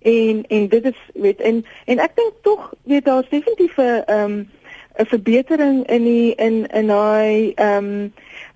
[0.01, 4.31] En en dit is weet en en ek dink tog weet daar's definitief 'n ehm
[4.31, 4.49] um,
[4.97, 8.13] 'n verbetering in die in in daai ehm um,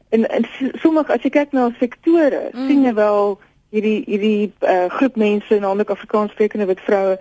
[0.10, 2.68] en en sommige as jy kyk na sektore, mm.
[2.68, 7.18] sien jy wel hierdie hierdie uh, groep mense naamlik Afrikaanssprekende wit vroue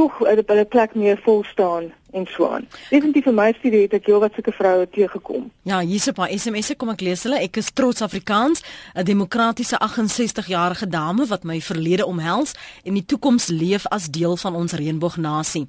[0.00, 2.68] tog op 'n plek meer vol staan en so aan.
[2.90, 5.50] Definitief vir my studie het ek heelwat sulke vroue teëgekom.
[5.62, 7.38] Ja, hier's 'n paar SMS'e kom ek lees hulle.
[7.38, 8.62] Ek is trots Afrikaans,
[8.94, 12.52] 'n demokratiese 68-jarige dame wat my verlede omhels
[12.84, 15.66] en die toekoms leef as deel van ons reënboognasie.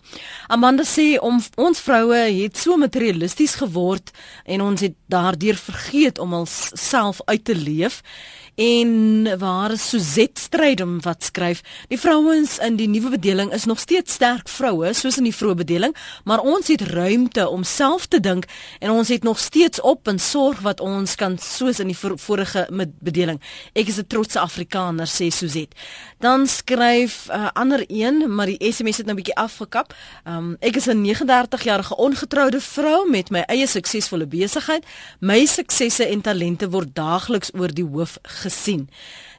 [0.48, 4.12] Amanda sê om ons vroue het so materialisties geword
[4.46, 8.02] en ons het daardeur vergeet om onsself uit te leef
[8.56, 14.14] en waar Suzette Strydom wat skryf die vrouens in die nuwe bedeling is nog steeds
[14.14, 18.46] sterk vroue soos in die vroeë bedeling maar ons het ruimte om self te dink
[18.80, 22.66] en ons het nog steeds op en sorg wat ons kan soos in die vorige
[23.00, 23.40] bedeling.
[23.74, 25.76] Ek is 'n trotse Afrikaner sê Suzette.
[26.20, 29.94] Dan skryf 'n uh, ander een maar die SMS het nou 'n bietjie afgekap.
[30.28, 34.86] Um, ek is 'n 39 jarige ongetroude vrou met my eie suksesvolle besigheid.
[35.20, 38.90] My suksesse en talente word daagliks oor die hoof gesien.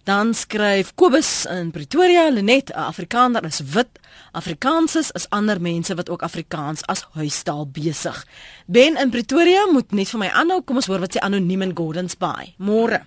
[0.05, 3.99] Dan skryf Kobus in Pretoria, Lenet, 'n Afrikaner is wit.
[4.33, 8.27] Afrikaans is ander mense wat ook Afrikaans as huistaal besig.
[8.67, 10.63] Ben in Pretoria moet net vir my aanhou.
[10.63, 12.55] Kom ons hoor wat sê anoniem in Gordons Bay.
[12.59, 13.05] Môre.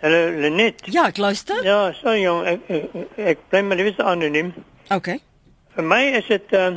[0.00, 0.82] Hallo Lenet.
[0.84, 1.64] Ja, ek luister.
[1.64, 4.52] Ja, so jong, ek ek, ek bly maar liewer anoniem.
[4.90, 5.08] OK.
[5.74, 6.76] Vir my is dit uh,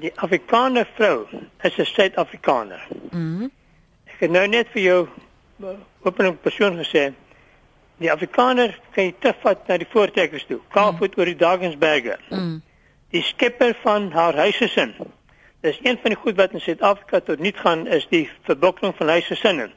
[0.00, 1.26] die Afrikaner vrou
[1.62, 2.86] is 'n Suid-Afrikaner.
[3.12, 3.18] Mhm.
[3.18, 3.50] Mm
[4.18, 5.02] ek het nou net vir jou
[5.62, 7.12] uh, openlik persoon gesê
[7.98, 10.60] die Afrikaner kan jy terugvat na die voortrekkers toe.
[10.74, 11.20] Kaapvoet mm.
[11.20, 12.18] oor die Dagensberge.
[12.30, 12.60] Mm.
[13.10, 14.94] Die skepper van haar huisgesin.
[15.66, 19.10] Dis een van die goed wat in Suid-Afrika tot nul gaan is die verbokking van
[19.16, 19.70] huisgesinne.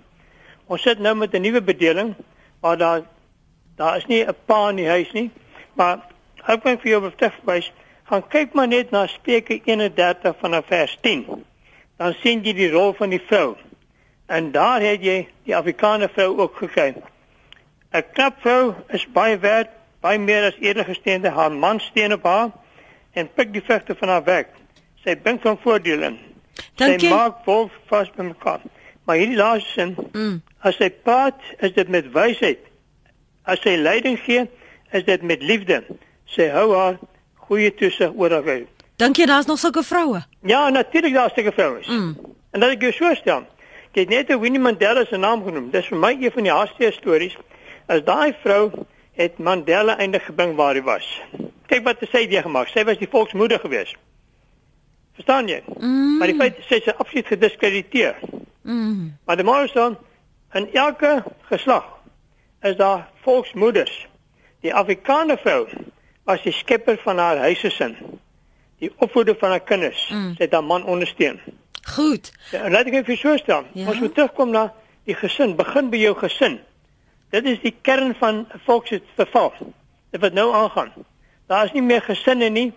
[0.70, 2.14] Ons sit nou met 'n nuwe bedeling
[2.62, 3.02] waar daar
[3.76, 5.32] daar is nie 'n pa in die huis nie,
[5.74, 6.00] maar
[6.48, 7.72] ek wil vir jou verwys,
[8.04, 11.46] gaan kyk maar net na Spreuke 31 vanaf vers 10.
[11.98, 13.56] Dan sien jy die rol van die vrou.
[14.26, 16.96] En daar het jy die Afrikaner vrou ook gekry.
[17.94, 19.70] 'n Knap vrou is baie werd,
[20.02, 22.52] baie meer as enige gesteende haar man steen op haar
[23.14, 24.50] en pik die vrugte van haar werk.
[25.04, 26.14] Sy dink van voordele.
[26.76, 28.62] Sy maak vol vas by mekaar.
[29.06, 30.42] Maar hierdie laaste sin, mm.
[30.60, 32.60] as sy praat, is dit met wysheid.
[33.44, 34.48] As sy leiding gee,
[34.92, 35.84] is dit met liefde.
[36.32, 37.00] sy hou haar
[37.48, 38.66] goeie toesig oor haar.
[39.02, 40.22] Dink jy daar's nog sulke vroue?
[40.48, 41.82] Ja, natuurlik daar's sulke vroue.
[41.88, 42.16] Mm.
[42.52, 43.48] En dat ek jou so stel.
[43.92, 45.72] Het net 'n Winnie Mandela se naam genoem.
[45.72, 47.38] Dis vir my een van die haaste stories.
[47.86, 48.86] As daai vrou
[49.18, 51.08] het Mandela eindig gebring waar hy was.
[51.72, 52.68] Kyk wat sy het gemaak.
[52.72, 53.96] Sy was die volksmoeder geweest.
[55.16, 55.62] Verstaan jy?
[55.80, 56.18] Mm.
[56.18, 58.20] Maar die feit is sy is absoluut gediskrediteer.
[58.62, 59.18] Mm.
[59.26, 59.98] Maar die Morrison
[60.54, 61.86] in elke geslag
[62.62, 64.08] is daar volksmoeders.
[64.62, 65.68] Die Afrikaner vrou
[66.24, 67.96] was die skepper van haar huisgesin.
[68.80, 70.10] Die opvoeder van haar kinders.
[70.10, 70.36] Mm.
[70.38, 71.40] Sy het haar man ondersteun.
[71.96, 72.32] Goed.
[72.52, 73.66] Ja, en laat ek vir so stel.
[73.74, 73.88] Ja.
[73.90, 74.70] Ons moet terugkom na
[75.10, 75.56] die gesin.
[75.60, 76.60] Begin by jou gesin.
[77.32, 79.54] Dit is die kern van volks se verval.
[80.12, 80.92] Dit wat nou aangaan.
[81.48, 82.72] Daar is nie meer gesinne nie.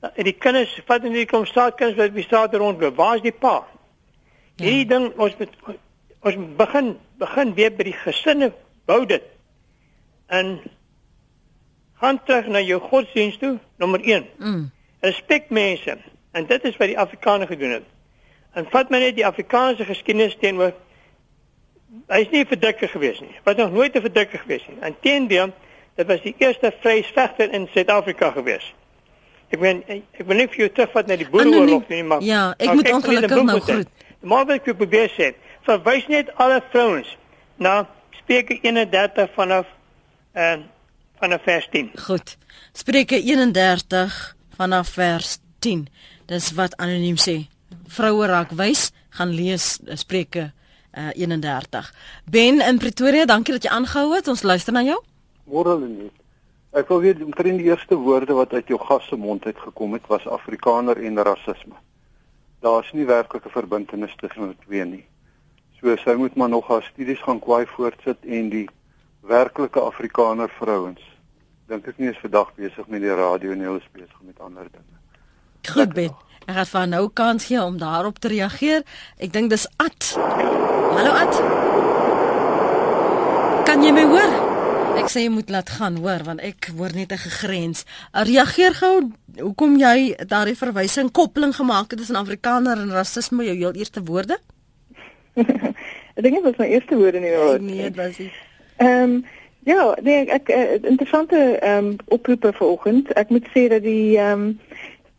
[0.00, 2.96] En die kinders, vat in die kom straatkinders wat by straat rondloop.
[2.96, 3.60] Waar is die pa?
[4.56, 4.64] Ja.
[4.64, 5.54] Hierdie ding ons moet
[6.20, 8.50] ons begin begin weer by die gesinne
[8.88, 9.24] bou dit.
[10.28, 10.58] En
[12.00, 14.26] gaan terug na jou godsdienst toe, nommer 1.
[14.38, 14.70] Mm.
[15.04, 15.96] Respek mense.
[16.32, 17.88] En dit is wat die Afrikaners gedoen het.
[18.56, 20.72] En vat my net die Afrikaanse geskiedenis teenoor
[22.08, 23.34] hy is nie 'n verdrukker gewees nie.
[23.44, 24.78] Wat nog nooit 'n verdrukker gewees nie.
[24.82, 25.52] Inteendeel,
[25.94, 28.74] dit was die eerste vryheidsvegter in Suid-Afrika gewees.
[29.50, 32.74] Ek ben ek, wil nie vir jou terugvat na die boereoorlog nie, maar Ja, ek
[32.74, 33.88] moet ongelukkig nou groet.
[34.20, 35.34] Maar wat ek wil probeer sê,
[35.66, 37.16] verwys net alle vrouens
[37.56, 39.66] na Spreuke 31 vanaf
[40.34, 40.56] uh,
[41.18, 41.90] vanaf vers 10.
[41.98, 42.36] Goed.
[42.72, 45.88] Spreuke 31 vanaf vers 10.
[46.26, 47.48] Dis wat anoniem sê.
[47.90, 50.52] Vroue raak wys, gaan lees eh, Spreuke
[50.98, 51.94] uh, 31.
[52.24, 54.28] Ben in Pretoria, dankie dat jy aangehou het.
[54.28, 54.98] Ons luister na jou.
[55.50, 56.10] Môre nie.
[56.70, 59.96] Ek wil weet omtrent die eerste woorde wat uit jou gas se mond uit gekom
[59.96, 61.74] het was Afrikaner en rasisme.
[62.62, 65.04] Daar's nie werklike verbintenis tussen die twee nie.
[65.80, 68.68] So sy moet maar nog haar studies gaan kwaai voortsit en die
[69.26, 71.02] werklike Afrikaner vrouens.
[71.66, 74.68] Dink ek nie is vandag besig met die radio nie, hulle is besig met ander
[74.70, 74.98] dinge.
[75.68, 76.12] Goed Ben.
[76.46, 78.82] Ek gaan haar nou kans gee om daarop te reageer.
[79.18, 80.12] Ek dink dis Ad.
[80.16, 81.34] Hallo Ad.
[83.68, 84.32] Kan jy my hoor?
[84.98, 87.84] Ek sê jy moet laat gaan, hoor, want ek hoor net 'n gegrens.
[88.12, 93.56] Uh, Reageer gou hoekom jy daardie verwysing koppeling gemaak het tussen Afrikaner en rasisme jou
[93.56, 94.38] heel eerste woorde?
[96.16, 97.60] ek dink dit was my eerste woorde nie hoor.
[97.60, 98.32] Nee, dit was nie.
[98.76, 99.22] Ehm
[99.64, 103.12] ja, nee, ek, ek interessante ehm um, oproepe vanoggend.
[103.12, 104.58] Ek moet sê dat die ehm um,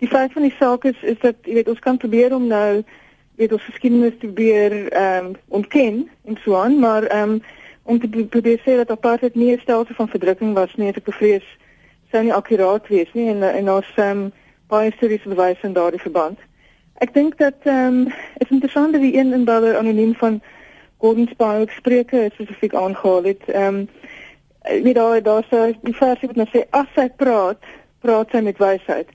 [0.01, 2.81] die feit van die saak is is dat jy weet ons kan probeer om nou
[3.37, 7.41] weet ons geskiedenis te probeer ehm um, ontken en so aan, maar ehm um,
[7.83, 10.97] om te pro- probeer sê dat apartheid nie 'n stelsel van verdrukking was nie, het
[10.97, 11.47] ek bevrees
[12.11, 14.31] sou nie akkuraat wees nie en en ons ehm um,
[14.67, 16.39] baie studies bewys in daardie verband.
[16.93, 20.41] Ek dink dat ehm um, is interessant dat die een inbeller anoniem van
[20.97, 23.41] Gordon Spire spreuke spesifiek aangehaal het.
[23.47, 23.89] Ehm um,
[24.83, 27.63] weet daar daar's so die versie wat nou sê as sy praat,
[27.99, 29.09] praat sy met wysheid.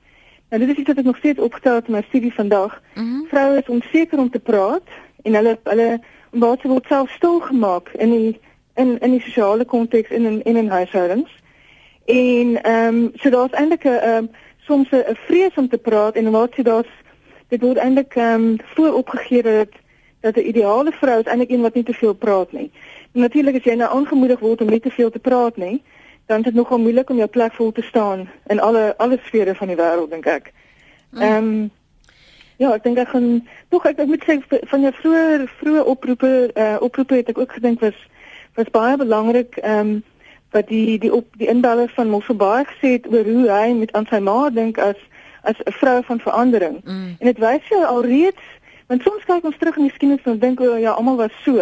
[0.51, 2.83] Nou dit is iets wat ek nog steeds opgetel het in my studie vandag.
[2.95, 4.83] Mm Vroue is onseker om te praat
[5.23, 8.41] en hulle hulle sy word self stil gemaak in die
[8.75, 11.33] in in die sosiale konteks in in in, in huishoudings.
[12.05, 16.15] En ehm um, so daar's eintlik 'n ehm um, soms 'n vrees om te praat
[16.15, 16.95] en wat jy daar's
[17.49, 19.73] dit word eintlik ehm um, vooropgegee dat
[20.21, 22.71] dat 'n ideale vrou is eintlik een wat nie te veel praat nie.
[23.13, 25.83] Natuurlik as jy nou aangemoedig word om nie te veel te praat nie,
[26.27, 29.55] dan is dit nogal moeilik om jou plek vol te staan in alle alle sfere
[29.55, 30.53] van die wêreld dink ek.
[31.19, 31.71] Ehm um,
[32.57, 34.39] ja, ek dink ek gaan tog ek, ek moet sê
[34.73, 37.99] van jou vroeë vroeë oproepe uh, oproepe het ek ook gedink was
[38.57, 40.03] was baie belangrik ehm um,
[40.55, 44.07] wat die die op die inbeller van Mosselbaai gesê het oor hoe hy met aan
[44.11, 44.97] sy ma dink as
[45.43, 46.81] as 'n vrou van verandering.
[46.85, 47.17] Mm.
[47.19, 48.45] En dit wys jou alreeds
[48.87, 51.59] want soms kyk ons terug in die geskiedenis en dink o ja, almal was so,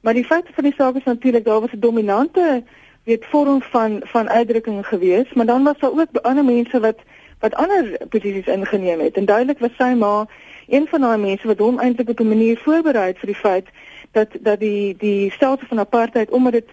[0.00, 2.62] maar die feit van die saak is natuurlik daar was 'n dominante
[3.04, 6.98] weet vorm van van uitdrukking gewees, maar dan was daar ook ander mense wat
[7.38, 9.16] wat ander posisies ingeneem het.
[9.16, 10.26] En duidelik was sy ma
[10.68, 13.66] een van daai mense wat hom eintlik op 'n manier voorberei het vir die feit
[14.10, 16.68] dat dat die die stelsel van apartheid omdat dit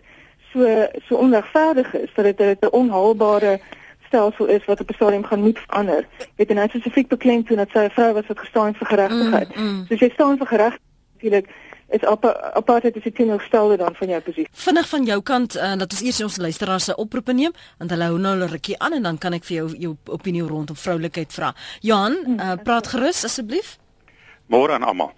[0.51, 3.59] so so onregverdig is dat dit 'n onhaalbare
[4.07, 6.07] stelsel is wat op 'n stadium gaan moet verander.
[6.35, 9.55] Weet en hy het spesifiek beklemtoon dat sy 'n vrou was wat gestaan vir geregtigheid.
[9.55, 9.85] Mm, mm.
[9.85, 10.85] So as jy staan vir geregtigheid
[11.17, 11.49] natuurlik
[11.89, 14.47] is apa- apartheid is die teenoorgestelde dan van jou posisie.
[14.51, 18.03] Vinnig van jou kant uh, dat ons eers ons luisteraars se oproepe neem want hulle
[18.03, 21.33] hou nou 'n rukkie aan en dan kan ek vir jou jou opinie rondom vroulikheid
[21.33, 21.53] vra.
[21.81, 23.77] Johan, uh, praat gerus asseblief.
[24.47, 25.11] Môre aan almal.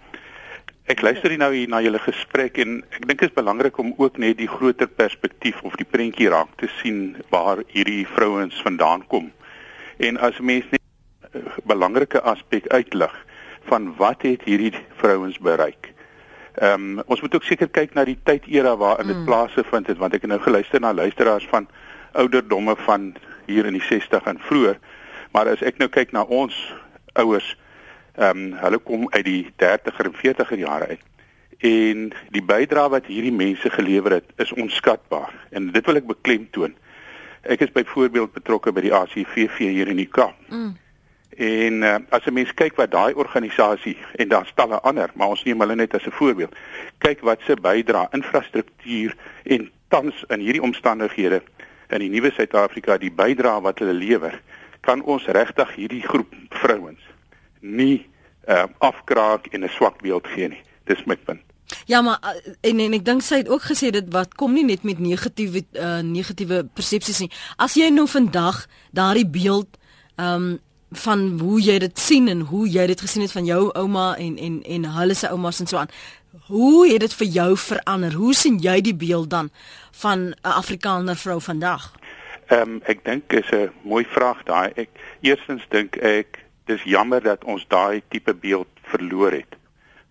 [0.90, 3.94] Ek luister hier nou hier na julle gesprek en ek dink dit is belangrik om
[3.96, 9.06] ook net die groter perspektief of die prentjie raak te sien waar hierdie vrouens vandaan
[9.06, 9.32] kom.
[9.98, 10.80] En as mens net
[11.34, 13.14] 'n belangrike aspek uitlig
[13.70, 15.89] van wat het hierdie vrouens bereik.
[16.60, 19.24] Ehm um, ons moet ook seker kyk na die tydera waarin dit Mm.
[19.24, 21.68] plaasgevind het want ek het nou geluister na luisteraars van
[22.12, 23.14] ouderdomme van
[23.46, 24.78] hier in die 60 en vroeër.
[25.32, 26.74] Maar as ek nou kyk na ons
[27.12, 27.56] ouers,
[28.14, 31.00] ehm um, hulle kom uit die 30er en 40er jare uit.
[31.60, 35.34] En die bydrae wat hierdie mense gelewer het, is onskatbaar.
[35.50, 36.74] En dit wil ek beklemtoon.
[37.42, 40.36] Ek is byvoorbeeld betrokke by die ACVV hier in die Kaap.
[40.48, 40.76] Mm.
[41.36, 45.44] En uh, as 'n mens kyk wat daai organisasie en daar's talle ander, maar ons
[45.44, 46.54] neem hulle net as 'n voorbeeld.
[46.98, 51.42] Kyk wat se bydra infrastruktuur en tans in hierdie omstandighede
[51.88, 54.42] in die nuwe Suid-Afrika die bydra wat hulle lewer,
[54.80, 57.02] kan ons regtig hierdie groep vrouens
[57.60, 58.06] nie
[58.48, 60.62] uh, afkraak en 'n swak beeld gee nie.
[60.84, 61.40] Dis my punt.
[61.86, 64.64] Ja, maar eh, en en ek dink sy het ook gesê dit wat kom nie
[64.64, 67.30] net met negatiewe uh, negatiewe persepsies nie.
[67.56, 69.78] As jy nou vandag daardie beeld
[70.16, 70.58] ehm um,
[70.90, 74.38] van hoe jy dit sien en hoe jy dit gesien het van jou ouma en
[74.38, 75.90] en en hulle se oumas en so aan.
[76.46, 78.12] Hoe het dit vir jou verander?
[78.12, 79.50] Hoe sien jy die beeld dan
[79.90, 81.92] van 'n Afrikaner vrou vandag?
[82.46, 84.72] Ehm um, ek dink is 'n mooi vraag daai.
[84.74, 84.88] Ek
[85.20, 89.58] eerstens dink ek dis jammer dat ons daai tipe beeld verloor het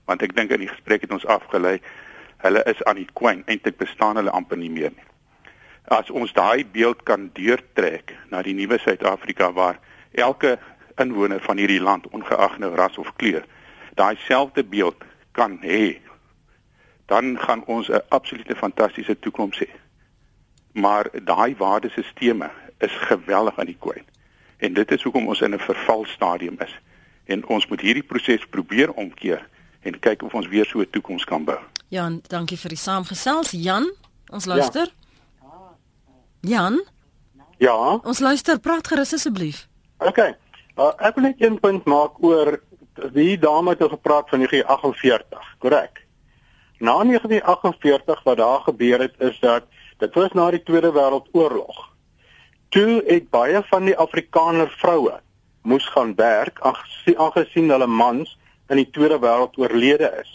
[0.10, 1.78] want ek dink in die gesprek het ons afgelei
[2.44, 5.06] hulle is aan die kwyn eintlik bestaan hulle amper nie meer nie.
[5.92, 9.80] As ons daai beeld kan deurtrek na die nuwe Suid-Afrika waar
[10.12, 10.60] elke
[10.98, 13.46] inwoner van hierdie land ongeag nou ras of kleur
[13.96, 16.00] daai selfde beeld kan hê
[17.10, 19.70] dan gaan ons 'n absolute fantastiese toekoms hê.
[20.72, 24.06] Maar daai waardesisteme is geweldig aan die kwyn.
[24.58, 26.80] En dit is hoekom ons in 'n vervalstadium is.
[27.26, 29.48] En ons moet hierdie proses probeer omkeer
[29.82, 31.60] en kyk of ons weer so 'n toekoms kan bou.
[31.88, 33.52] Jan, dankie vir die saamgesels.
[33.52, 33.94] Jan,
[34.28, 34.94] ons luister.
[35.42, 35.78] Ja.
[36.42, 36.84] Jan?
[37.58, 38.00] Ja.
[38.04, 39.69] Ons luister, praat gerus asseblief.
[40.00, 40.20] OK.
[40.80, 42.56] Uh, ek wil net een punt maak oor
[43.16, 46.06] die dame het gepraat van 1948, korrek?
[46.80, 49.64] Na 1948 wat daar gebeur het is dat
[50.00, 51.80] dit was na die Tweede Wêreldoorlog.
[52.70, 55.20] Toe het baie van die Afrikaner vroue
[55.62, 58.38] moes gaan werk aangesien hulle mans
[58.70, 60.32] in die Tweede Wêreld oorlede is.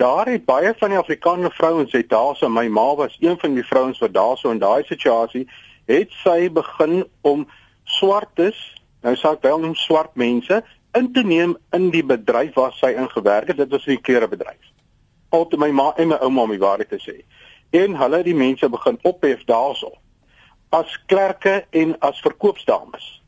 [0.00, 3.66] Daar het baie van die Afrikaner vrouens het daarso my ma was een van die
[3.66, 5.44] vrouens wat daarso in daai situasie
[5.84, 7.44] het sy begin om
[7.84, 8.58] swartes,
[9.02, 10.62] nou sê ek wel om swart mense
[10.94, 13.56] in te neem in die bedryf waar sy ingewerk het.
[13.56, 14.64] Dit was 'n klerebedryf.
[15.28, 17.24] Altyd my ma en my ouma om die waarheid te sê.
[17.70, 19.92] En hulle die mense begin ophef daarso
[20.70, 23.22] as klerke en as verkoopsdames.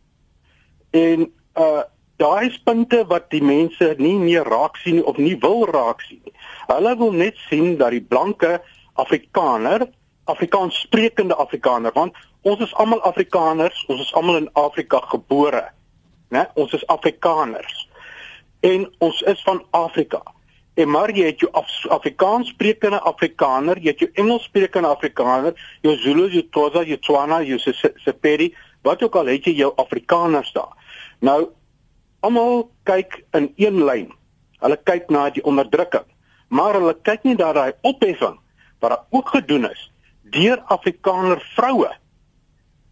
[0.91, 1.83] En uh
[2.17, 6.23] daai punte wat die mense nie meer raak sien of nie wil raak sien.
[6.67, 8.63] Hulle wil net sien dat die blanke
[8.97, 9.85] Afrikaner,
[10.27, 15.63] Afrikaans sprekende Afrikaner, want ons is almal Afrikaners, ons is almal in Afrika gebore.
[16.35, 16.43] Né?
[16.59, 17.85] Ons is Afrikaners.
[18.67, 20.23] En ons is van Afrika.
[20.75, 25.55] En maar jy het jou Af Afrikaans sprekende Afrikaner, jy het jou Engels sprekende Afrikaner,
[25.87, 27.59] jou Zulu, jou Xhosa, jou Tswana, jou
[28.05, 28.51] Sepedi,
[28.85, 30.75] wat ook al het jy jou Afrikaners daar.
[31.25, 31.47] Nou
[32.27, 34.11] almal kyk in een lyn.
[34.61, 36.05] Hulle kyk na die onderdrukking,
[36.49, 38.41] maar hulle kyk nie dat daai opheffing
[38.83, 39.87] wat daar ook gedoen is
[40.31, 41.91] deur Afrikaner vroue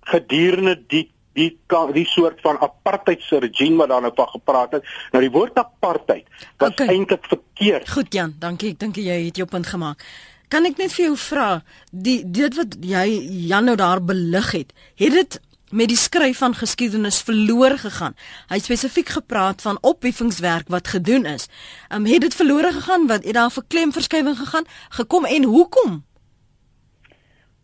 [0.01, 1.51] gedurende die die
[1.93, 4.85] die soort van apartheidse regime wat daar nou van gepraat het.
[5.13, 6.29] Nou die woord apartheid
[6.59, 6.87] was okay.
[6.95, 7.91] eintlik verkeerd.
[7.91, 8.71] Goed Jan, dankie.
[8.75, 10.05] Ek dink jy het jou punt gemaak.
[10.49, 11.49] Kan ek net vir jou vra,
[11.91, 13.05] die dit wat jy
[13.49, 14.71] Jan nou daar belig het,
[15.01, 15.41] het dit
[15.75, 18.15] met die skryf van geskiedenis verlore gegaan.
[18.47, 21.49] Hy spesifiek gepraat van opheffingswerk wat gedoen is.
[21.89, 26.05] Ehm um, het dit verlore gegaan wat het daar 'n klemverskywing gegaan gekom en hoekom?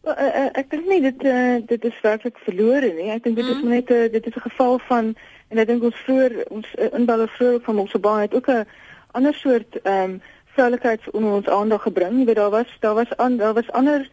[0.00, 3.10] Uh, uh, ek dink nie dit uh, dit is werklik verlore nie.
[3.12, 5.14] Ek dink dit is net 'n uh, dit is 'n geval van
[5.48, 8.64] en ek dink ons vroeër ons uh, inballe vroeër van ons baie het ook 'n
[9.12, 10.22] ander soort ehm um,
[10.54, 12.18] vroulikheid onder ons aandag gebring.
[12.18, 14.08] Jy weet daar was daar was an, daar was ander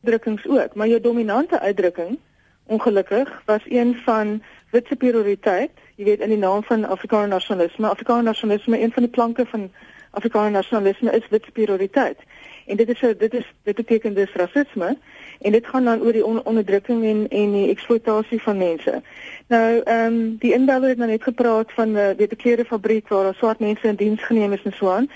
[0.00, 2.18] drukkings ook, maar jou dominante uitdrukking
[2.66, 5.70] ongelukkig was een van wit superioriteit.
[5.94, 7.88] Jy weet in die naam van Afrikaner nasionalisme.
[7.88, 9.70] Afrikaner nasionalisme, een van die planke van
[10.10, 12.18] Afrikaner nasionalisme is wit superioriteit.
[12.66, 14.96] En dit is so dit is dit beteken dus rasisme
[15.40, 19.02] en dit gaan dan oor die on onderdrukking en en die eksploitasie van mense.
[19.46, 23.08] Nou ehm um, die inbeller het nou net gepraat van 'n uh, weet 'n klerefabriek
[23.08, 25.10] waar swart mense in diens geneem is en so aan.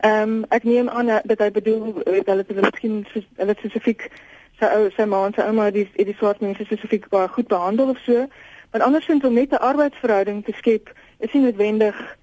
[0.00, 4.10] Ehm um, ek neem aan dat hy bedoel weet hulle het miskien hulle spesifiek
[4.58, 7.88] sy ou sy ma en sy ouma die die swart mense spesifiek baie goed behandel
[7.88, 8.26] of so.
[8.70, 12.16] Maar andersins om net 'n arbeidsverhouding te skep, is nie noodwendig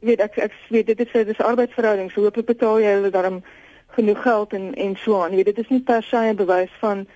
[0.00, 2.10] weet ek ek weet dit is 'n dis arbeidsverhouding.
[2.10, 3.42] So hoop ek betaal jy hulle daarom
[3.86, 5.30] genoeg geld en en so aan.
[5.30, 7.06] Jy weet dit is nie per se 'n bewys van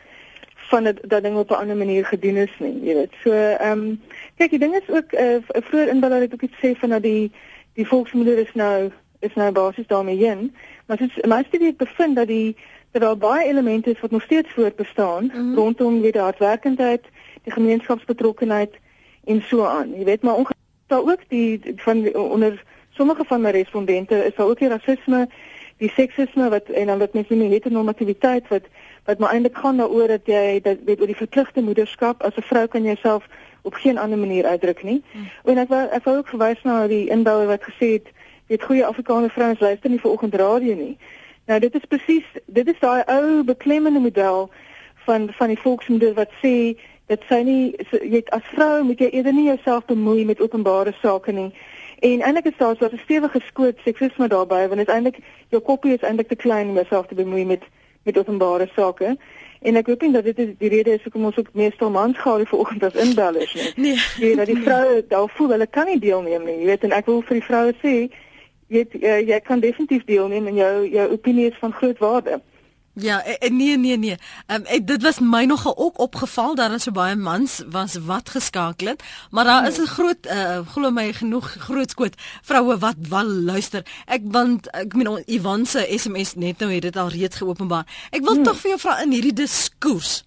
[0.70, 3.12] van dat dat ding op 'n ander manier gedoen is nie, jy weet.
[3.22, 4.00] So ehm um,
[4.36, 6.88] kyk, die ding is ook 'n uh, eh, vroeër inbeller het ook iets sê van
[6.88, 7.32] dat die
[7.74, 10.54] die volksmoeder is nou is nou basies daarmee heen.
[10.86, 12.56] Maar dit is my studie het bevind dat die
[12.90, 15.54] dat daar baie elemente is wat nog steeds voortbestaan mm -hmm.
[15.54, 17.04] rondom die hardwerkendheid,
[17.42, 18.74] die gemeenskapsbetrokkenheid
[19.24, 19.94] en so aan.
[19.98, 20.34] Jy weet maar
[20.90, 25.28] daar ook die van onder sommige van my respondente is daar ook die rasisme,
[25.80, 28.66] die seksisme wat en dan wat mense nie heteronormativiteit wat
[29.04, 32.48] wat maar eintlik gaan daaroor dat jy dat weet oor die verpligte moederskap as 'n
[32.50, 33.24] vrou kan jouself
[33.62, 35.02] op geen ander manier uitdruk nie.
[35.12, 35.28] Hmm.
[35.44, 38.08] En ek wou ek wou ook verwys na die inbouer wat gesê het
[38.46, 40.98] weet goeie Afrikaanse vrouens luister nie vir oggend radio nie.
[41.46, 44.50] Nou dit is presies dit is daai ou beklemmende model
[45.04, 46.76] van van die volksmoeder wat sê
[47.10, 51.34] dat sy nie jy as vrou moet jy eerder nie jouself bemoei met openbare sake
[51.34, 51.50] nie.
[52.06, 56.06] En eintlik is daar so 'n stewige skoot seksisme daarbey want eintlik jou koppie is
[56.06, 57.62] eintlik te klein om jouself te bemoei met
[58.04, 59.16] met openbare sake.
[59.60, 62.18] En ek hoop nie dat dit is die rede is hoekom ons ook meestal mans
[62.18, 63.72] gehad vir oggend as inbellers nie.
[63.84, 63.98] Nee.
[64.18, 66.58] Jy dat die vroue daar voel hulle kan nie deelneem nie.
[66.58, 67.94] Jy weet en ek wil vir die vroue sê
[68.68, 72.40] jy jy, jy kan definitief deelneem en jou jou opinie is van groot waarde.
[72.94, 74.16] Ja, eh, eh, nee nee nee.
[74.46, 78.30] Ehm um, dit was my nogal ook opgeval dat daar so baie mans was wat
[78.30, 82.96] geskakel het, maar daar is 'n groot uh, glo my genoeg groot skoot vroue wat
[83.08, 83.86] wel luister.
[84.06, 87.86] Ek want ek meen Ivan se SMS net nou het dit al reeds geopenbaar.
[88.10, 88.44] Ek wil hmm.
[88.44, 90.24] tog vir jou vra in hierdie diskurs.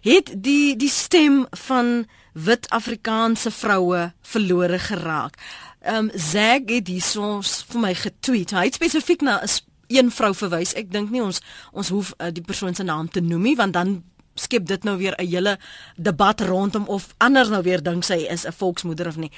[0.00, 5.36] Het die die stem van wit Afrikaanse vroue verlore geraak?
[5.80, 8.50] Ehm um, Zeg het hiersoos vir my getweet.
[8.50, 9.48] Hy het spesifiek na 'n
[9.88, 10.74] een vrou verwys.
[10.74, 11.40] Ek dink nie ons
[11.72, 14.02] ons hoef uh, die persoon se naam te noem nie want dan
[14.38, 15.58] skep dit nou weer 'n hele
[15.96, 19.30] debat rondom of anders nou weer dink sy is 'n volksmoeder of nie.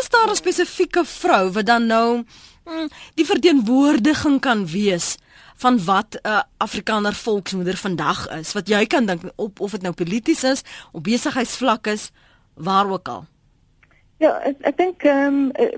[0.00, 2.24] Is daar 'n spesifieke vrou wat dan nou
[2.64, 5.16] hmm, die verteenwoordiging kan wees
[5.56, 8.52] van wat 'n uh, Afrikaner volksmoeder vandag is?
[8.52, 12.10] Wat jy kan dink op of dit nou polities is, op besigheidsvlak is,
[12.54, 13.26] waar ook al.
[14.22, 15.70] Ja, ek ek dink ehm um,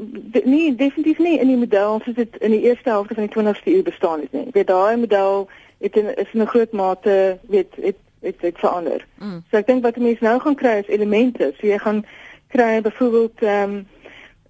[0.45, 3.73] nee definitief nie in die model soos dit in die eerste helfte van die 20ste
[3.73, 4.47] eeu bestaan het nie.
[4.47, 5.49] Ek weet daai model
[5.81, 9.07] het in is in 'n groot mate weet het het het verander.
[9.19, 9.43] Mm.
[9.51, 11.53] So ek dink wat mense nou gaan kry is elemente.
[11.61, 12.05] So jy gaan
[12.49, 13.87] kry byvoorbeeld ehm um,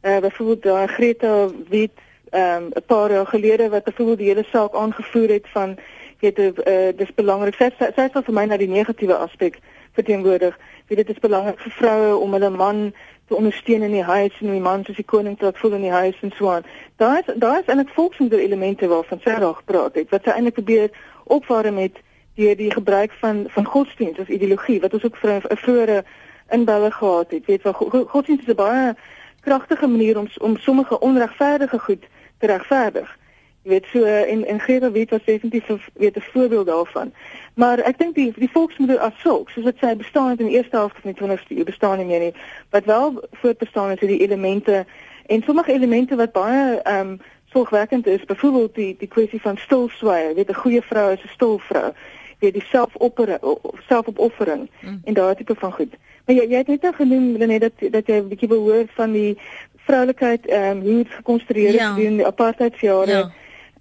[0.02, 1.96] uh byvoorbeeld daai Greta Wit
[2.30, 5.78] ehm um, 'n paar jaar gelede wat byvoorbeeld die hele saak aangevoer het van
[6.20, 7.54] weet jy uh, dis belangrik.
[7.54, 9.58] Sy sê vir my na die negatiewe aspek
[9.92, 10.58] verteenwoordig.
[10.86, 12.92] Weet dit is belangrik vir vroue om hulle man
[13.26, 15.90] te ondersteun in die huis en die man soos die koning laat voel in die
[15.90, 16.66] huis en so aan.
[16.96, 20.90] Daar is daar is eintlik volksmoeder elemente waarvan daar gepraat het wat sy eintlik probeer
[21.24, 21.98] opvare met
[22.34, 26.04] die die gebruik van van godsdienst as ideologie wat ons ook vir 'n vroeëre
[26.50, 27.46] inbelle gehad het.
[27.46, 27.72] Weet wel
[28.14, 28.94] godsdienst is 'n baie
[29.40, 32.04] kragtige manier om om sommige onregverdige goed
[32.38, 33.18] te regverdig.
[33.66, 37.12] Jy weet so en en Greta weet was definitief weet 'n voorbeeld daarvan.
[37.54, 40.56] Maar ek dink die die volksmoeder as sulks, soos dit sy bestaan het in die
[40.56, 42.34] eerste helfte van die 20ste eeu bestaan nie meer nie.
[42.70, 44.86] Wat wel voortbestaan het, is die elemente
[45.26, 50.34] en sommige elemente wat baie ehm um, sorgwekkend is, byvoorbeeld die die kwessie van stilswye,
[50.34, 51.92] weet 'n goeie vrou is 'n stil vrou.
[52.38, 53.40] Weet die selfopoffering
[53.88, 55.00] selfopoffering mm.
[55.04, 55.94] en daardie tipe van goed.
[56.24, 59.12] Maar jy jy het net nou genoem net dat dat jy 'n bietjie behoor van
[59.12, 59.38] die
[59.76, 61.96] vroulikheid ehm um, hoe dit gekonstrueer is ja.
[61.96, 63.10] in die apartheidsjare.
[63.10, 63.32] Ja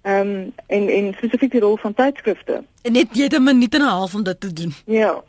[0.06, 2.62] Ehm um, en en spesifiek die rol van tydskrifte.
[2.82, 4.72] En net jy het 'n minuut en 'n half om dit te doen.
[4.84, 5.22] Ja.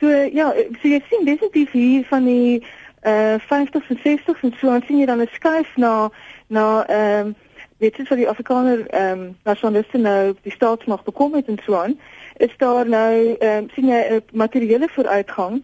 [0.00, 0.52] So ja,
[0.82, 2.62] so jy sien definitief hier van die
[3.02, 6.10] uh 50s en 60s en so aan sien jy dan 'n skuif na
[6.46, 7.34] na ehm um,
[7.80, 11.74] weet jy vir die Afrikaner ehm um, nasionaliste nou die staatsmag bekom het en so
[11.74, 11.98] aan
[12.36, 15.62] is daar nou ehm um, sien jy 'n materiële vooruitgang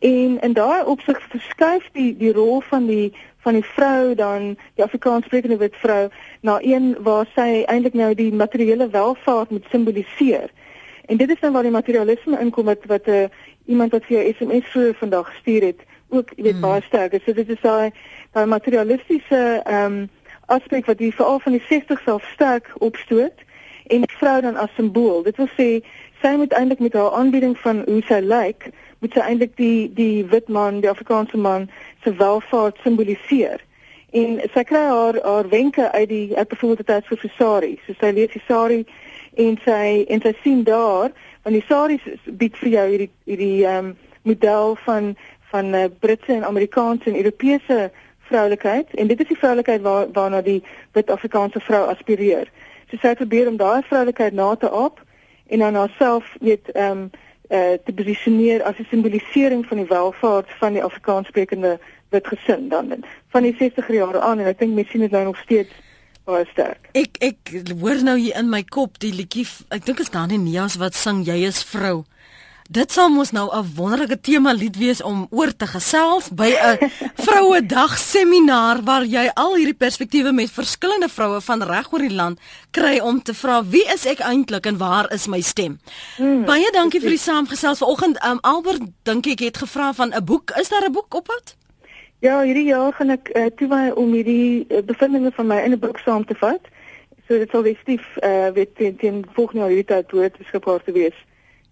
[0.00, 3.12] en in daai opsig verskuif die die rol van die
[3.48, 6.08] van die vrou dan die Afrikaanssprekende wit vrou
[6.40, 10.50] na een waar sy eintlik nou die materiële welvaart moet simboliseer.
[11.06, 13.30] En dit is dan waar die materialisme inkom wat wat 'n uh, eh,
[13.66, 16.60] iemand wat vir jou SMS vroeër vandag gestuur het, ook jy weet hmm.
[16.60, 17.24] baie sterk is.
[17.24, 17.90] So dit is daai
[18.32, 20.08] daai materialistiese ehm um,
[20.48, 23.44] aspek wat die veral van die 60s self sterk opstoot
[23.88, 25.22] en vrou dan as simbool.
[25.22, 25.68] Dit wil sê
[26.22, 30.24] sy moet eintlik met haar aanbieding van hoe sy lyk, moet sy eintlik die die
[30.32, 31.68] wit man, die Afrikaanse man
[32.04, 33.62] se welvaart simboliseer.
[34.16, 37.72] En sy kry haar haar wenke uit die uit byvoorbeeld die tyd vir Sari.
[37.86, 38.82] So sy lees die Sari
[39.36, 41.12] en sy en sy sien daar
[41.44, 43.96] want die Sari bied vir jou hierdie hierdie ehm um,
[44.28, 45.14] model van
[45.48, 47.90] van uh, Britse en Amerikaanse en Europese
[48.28, 50.62] vroulikheid en dit is die vroulikheid waar waarna die
[50.92, 52.50] wit Afrikaanse vrou aspireer.
[52.90, 55.02] So sy probeer om daai vroulikheid na te aap
[55.48, 57.10] en dan haarself weet ehm um,
[57.48, 63.04] uh, te posisioneer as 'n simbolisering van die welvaart van die Afrikaanssprekende wit gesin dan
[63.28, 65.72] van die 60er jare aan en ek dink mense sien dit nou nog steeds
[66.24, 66.88] baie sterk.
[66.92, 70.38] Ek ek hoor nou hier in my kop die liedjie ek dink is dan nie
[70.38, 72.04] Nias wat sing jy is vrou.
[72.68, 76.90] Dit sal mos nou 'n wonderlike tema lied wees om oor te gesels by 'n
[77.24, 82.40] Vrouedag seminar waar jy al hierdie perspektiewe met verskillende vroue van reg oor die land
[82.70, 85.80] kry om te vra wie is ek eintlik en waar is my stem.
[86.16, 88.20] Hmm, Baie dankie vir die saamgesels vanoggend.
[88.24, 90.50] Um, Albert dink ek het gevra van 'n boek.
[90.60, 91.56] Is daar 'n boek op pad?
[92.20, 95.72] Ja, hierdie jaar gaan ek uh, toe wy om hierdie uh, bevindinge van my in
[95.72, 96.60] 'n boek saam te vat.
[97.28, 100.84] So dit sal definitief eh uh, weet teen, teen volgende jaar hierdie tyd toe beskikbaar
[100.84, 101.16] te wees.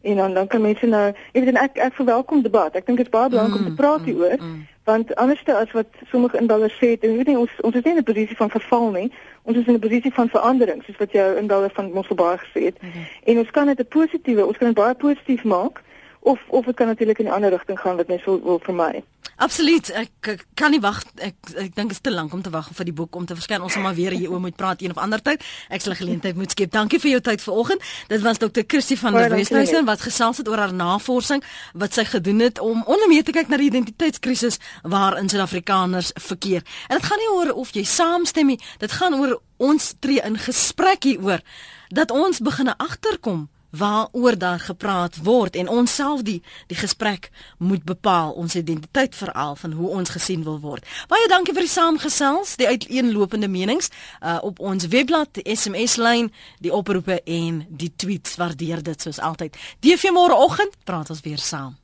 [0.07, 2.75] En dan dan kan mense nou, ek weet ek ek verwelkom debat.
[2.79, 4.37] Ek dink dit is baie belangrik mm, om te praat mm, hieroor.
[4.39, 4.67] Mm, mm.
[4.87, 7.99] Want anderste as wat sommige inbellers sê, en weet nie ons ons is nie in
[7.99, 9.09] 'n posisie van verval nie.
[9.43, 12.63] Ons is in 'n posisie van verandering, soos wat jou inbeller van ons verbaas gesê
[12.71, 12.83] het.
[12.83, 13.07] Mm -hmm.
[13.25, 15.83] En ons kan dit 'n positiewe, ons kan dit baie positief maak
[16.27, 18.75] of of dit kan natuurlik in 'n ander rigting gaan wat net so wil vir
[18.75, 19.05] my.
[19.37, 19.91] Absoluut.
[19.91, 21.05] Ek, ek kan nie wag.
[21.15, 23.35] Ek ek dink dit is te lank om te wag vir die boek om te
[23.35, 23.63] verskyn.
[23.63, 25.45] Ons sal maar weer hieroor moet praat een of ander tyd.
[25.69, 26.71] Ek sal 'n geleentheid moet skep.
[26.71, 27.83] Dankie vir jou tyd vanoggend.
[28.09, 28.65] Dit was Dr.
[28.67, 32.83] Kirsty van der Westhuizen wat gesels het oor haar navorsing wat sy gedoen het om
[32.87, 36.63] onder meer te kyk na die identiteitskrisis waarin Suid-Afrikaners verkeer.
[36.89, 38.61] En dit gaan nie oor of jy saamstem nie.
[38.79, 41.41] Dit gaan oor ons tree in gesprek hieroor
[41.89, 43.49] dat ons begine agterkom
[43.79, 49.57] waaroor daar gepraat word en ons self die die gesprek moet bepaal ons identiteit veral
[49.57, 50.85] van hoe ons gesien wil word.
[51.09, 56.33] Baie dankie vir die saamgesels, die uiteenlopende menings uh, op ons webblad, die SMS lyn,
[56.61, 58.37] die oproepe en die tweets.
[58.37, 59.57] Waardeer dit soos altyd.
[59.81, 61.77] DV môreoggend praat ons weer saam.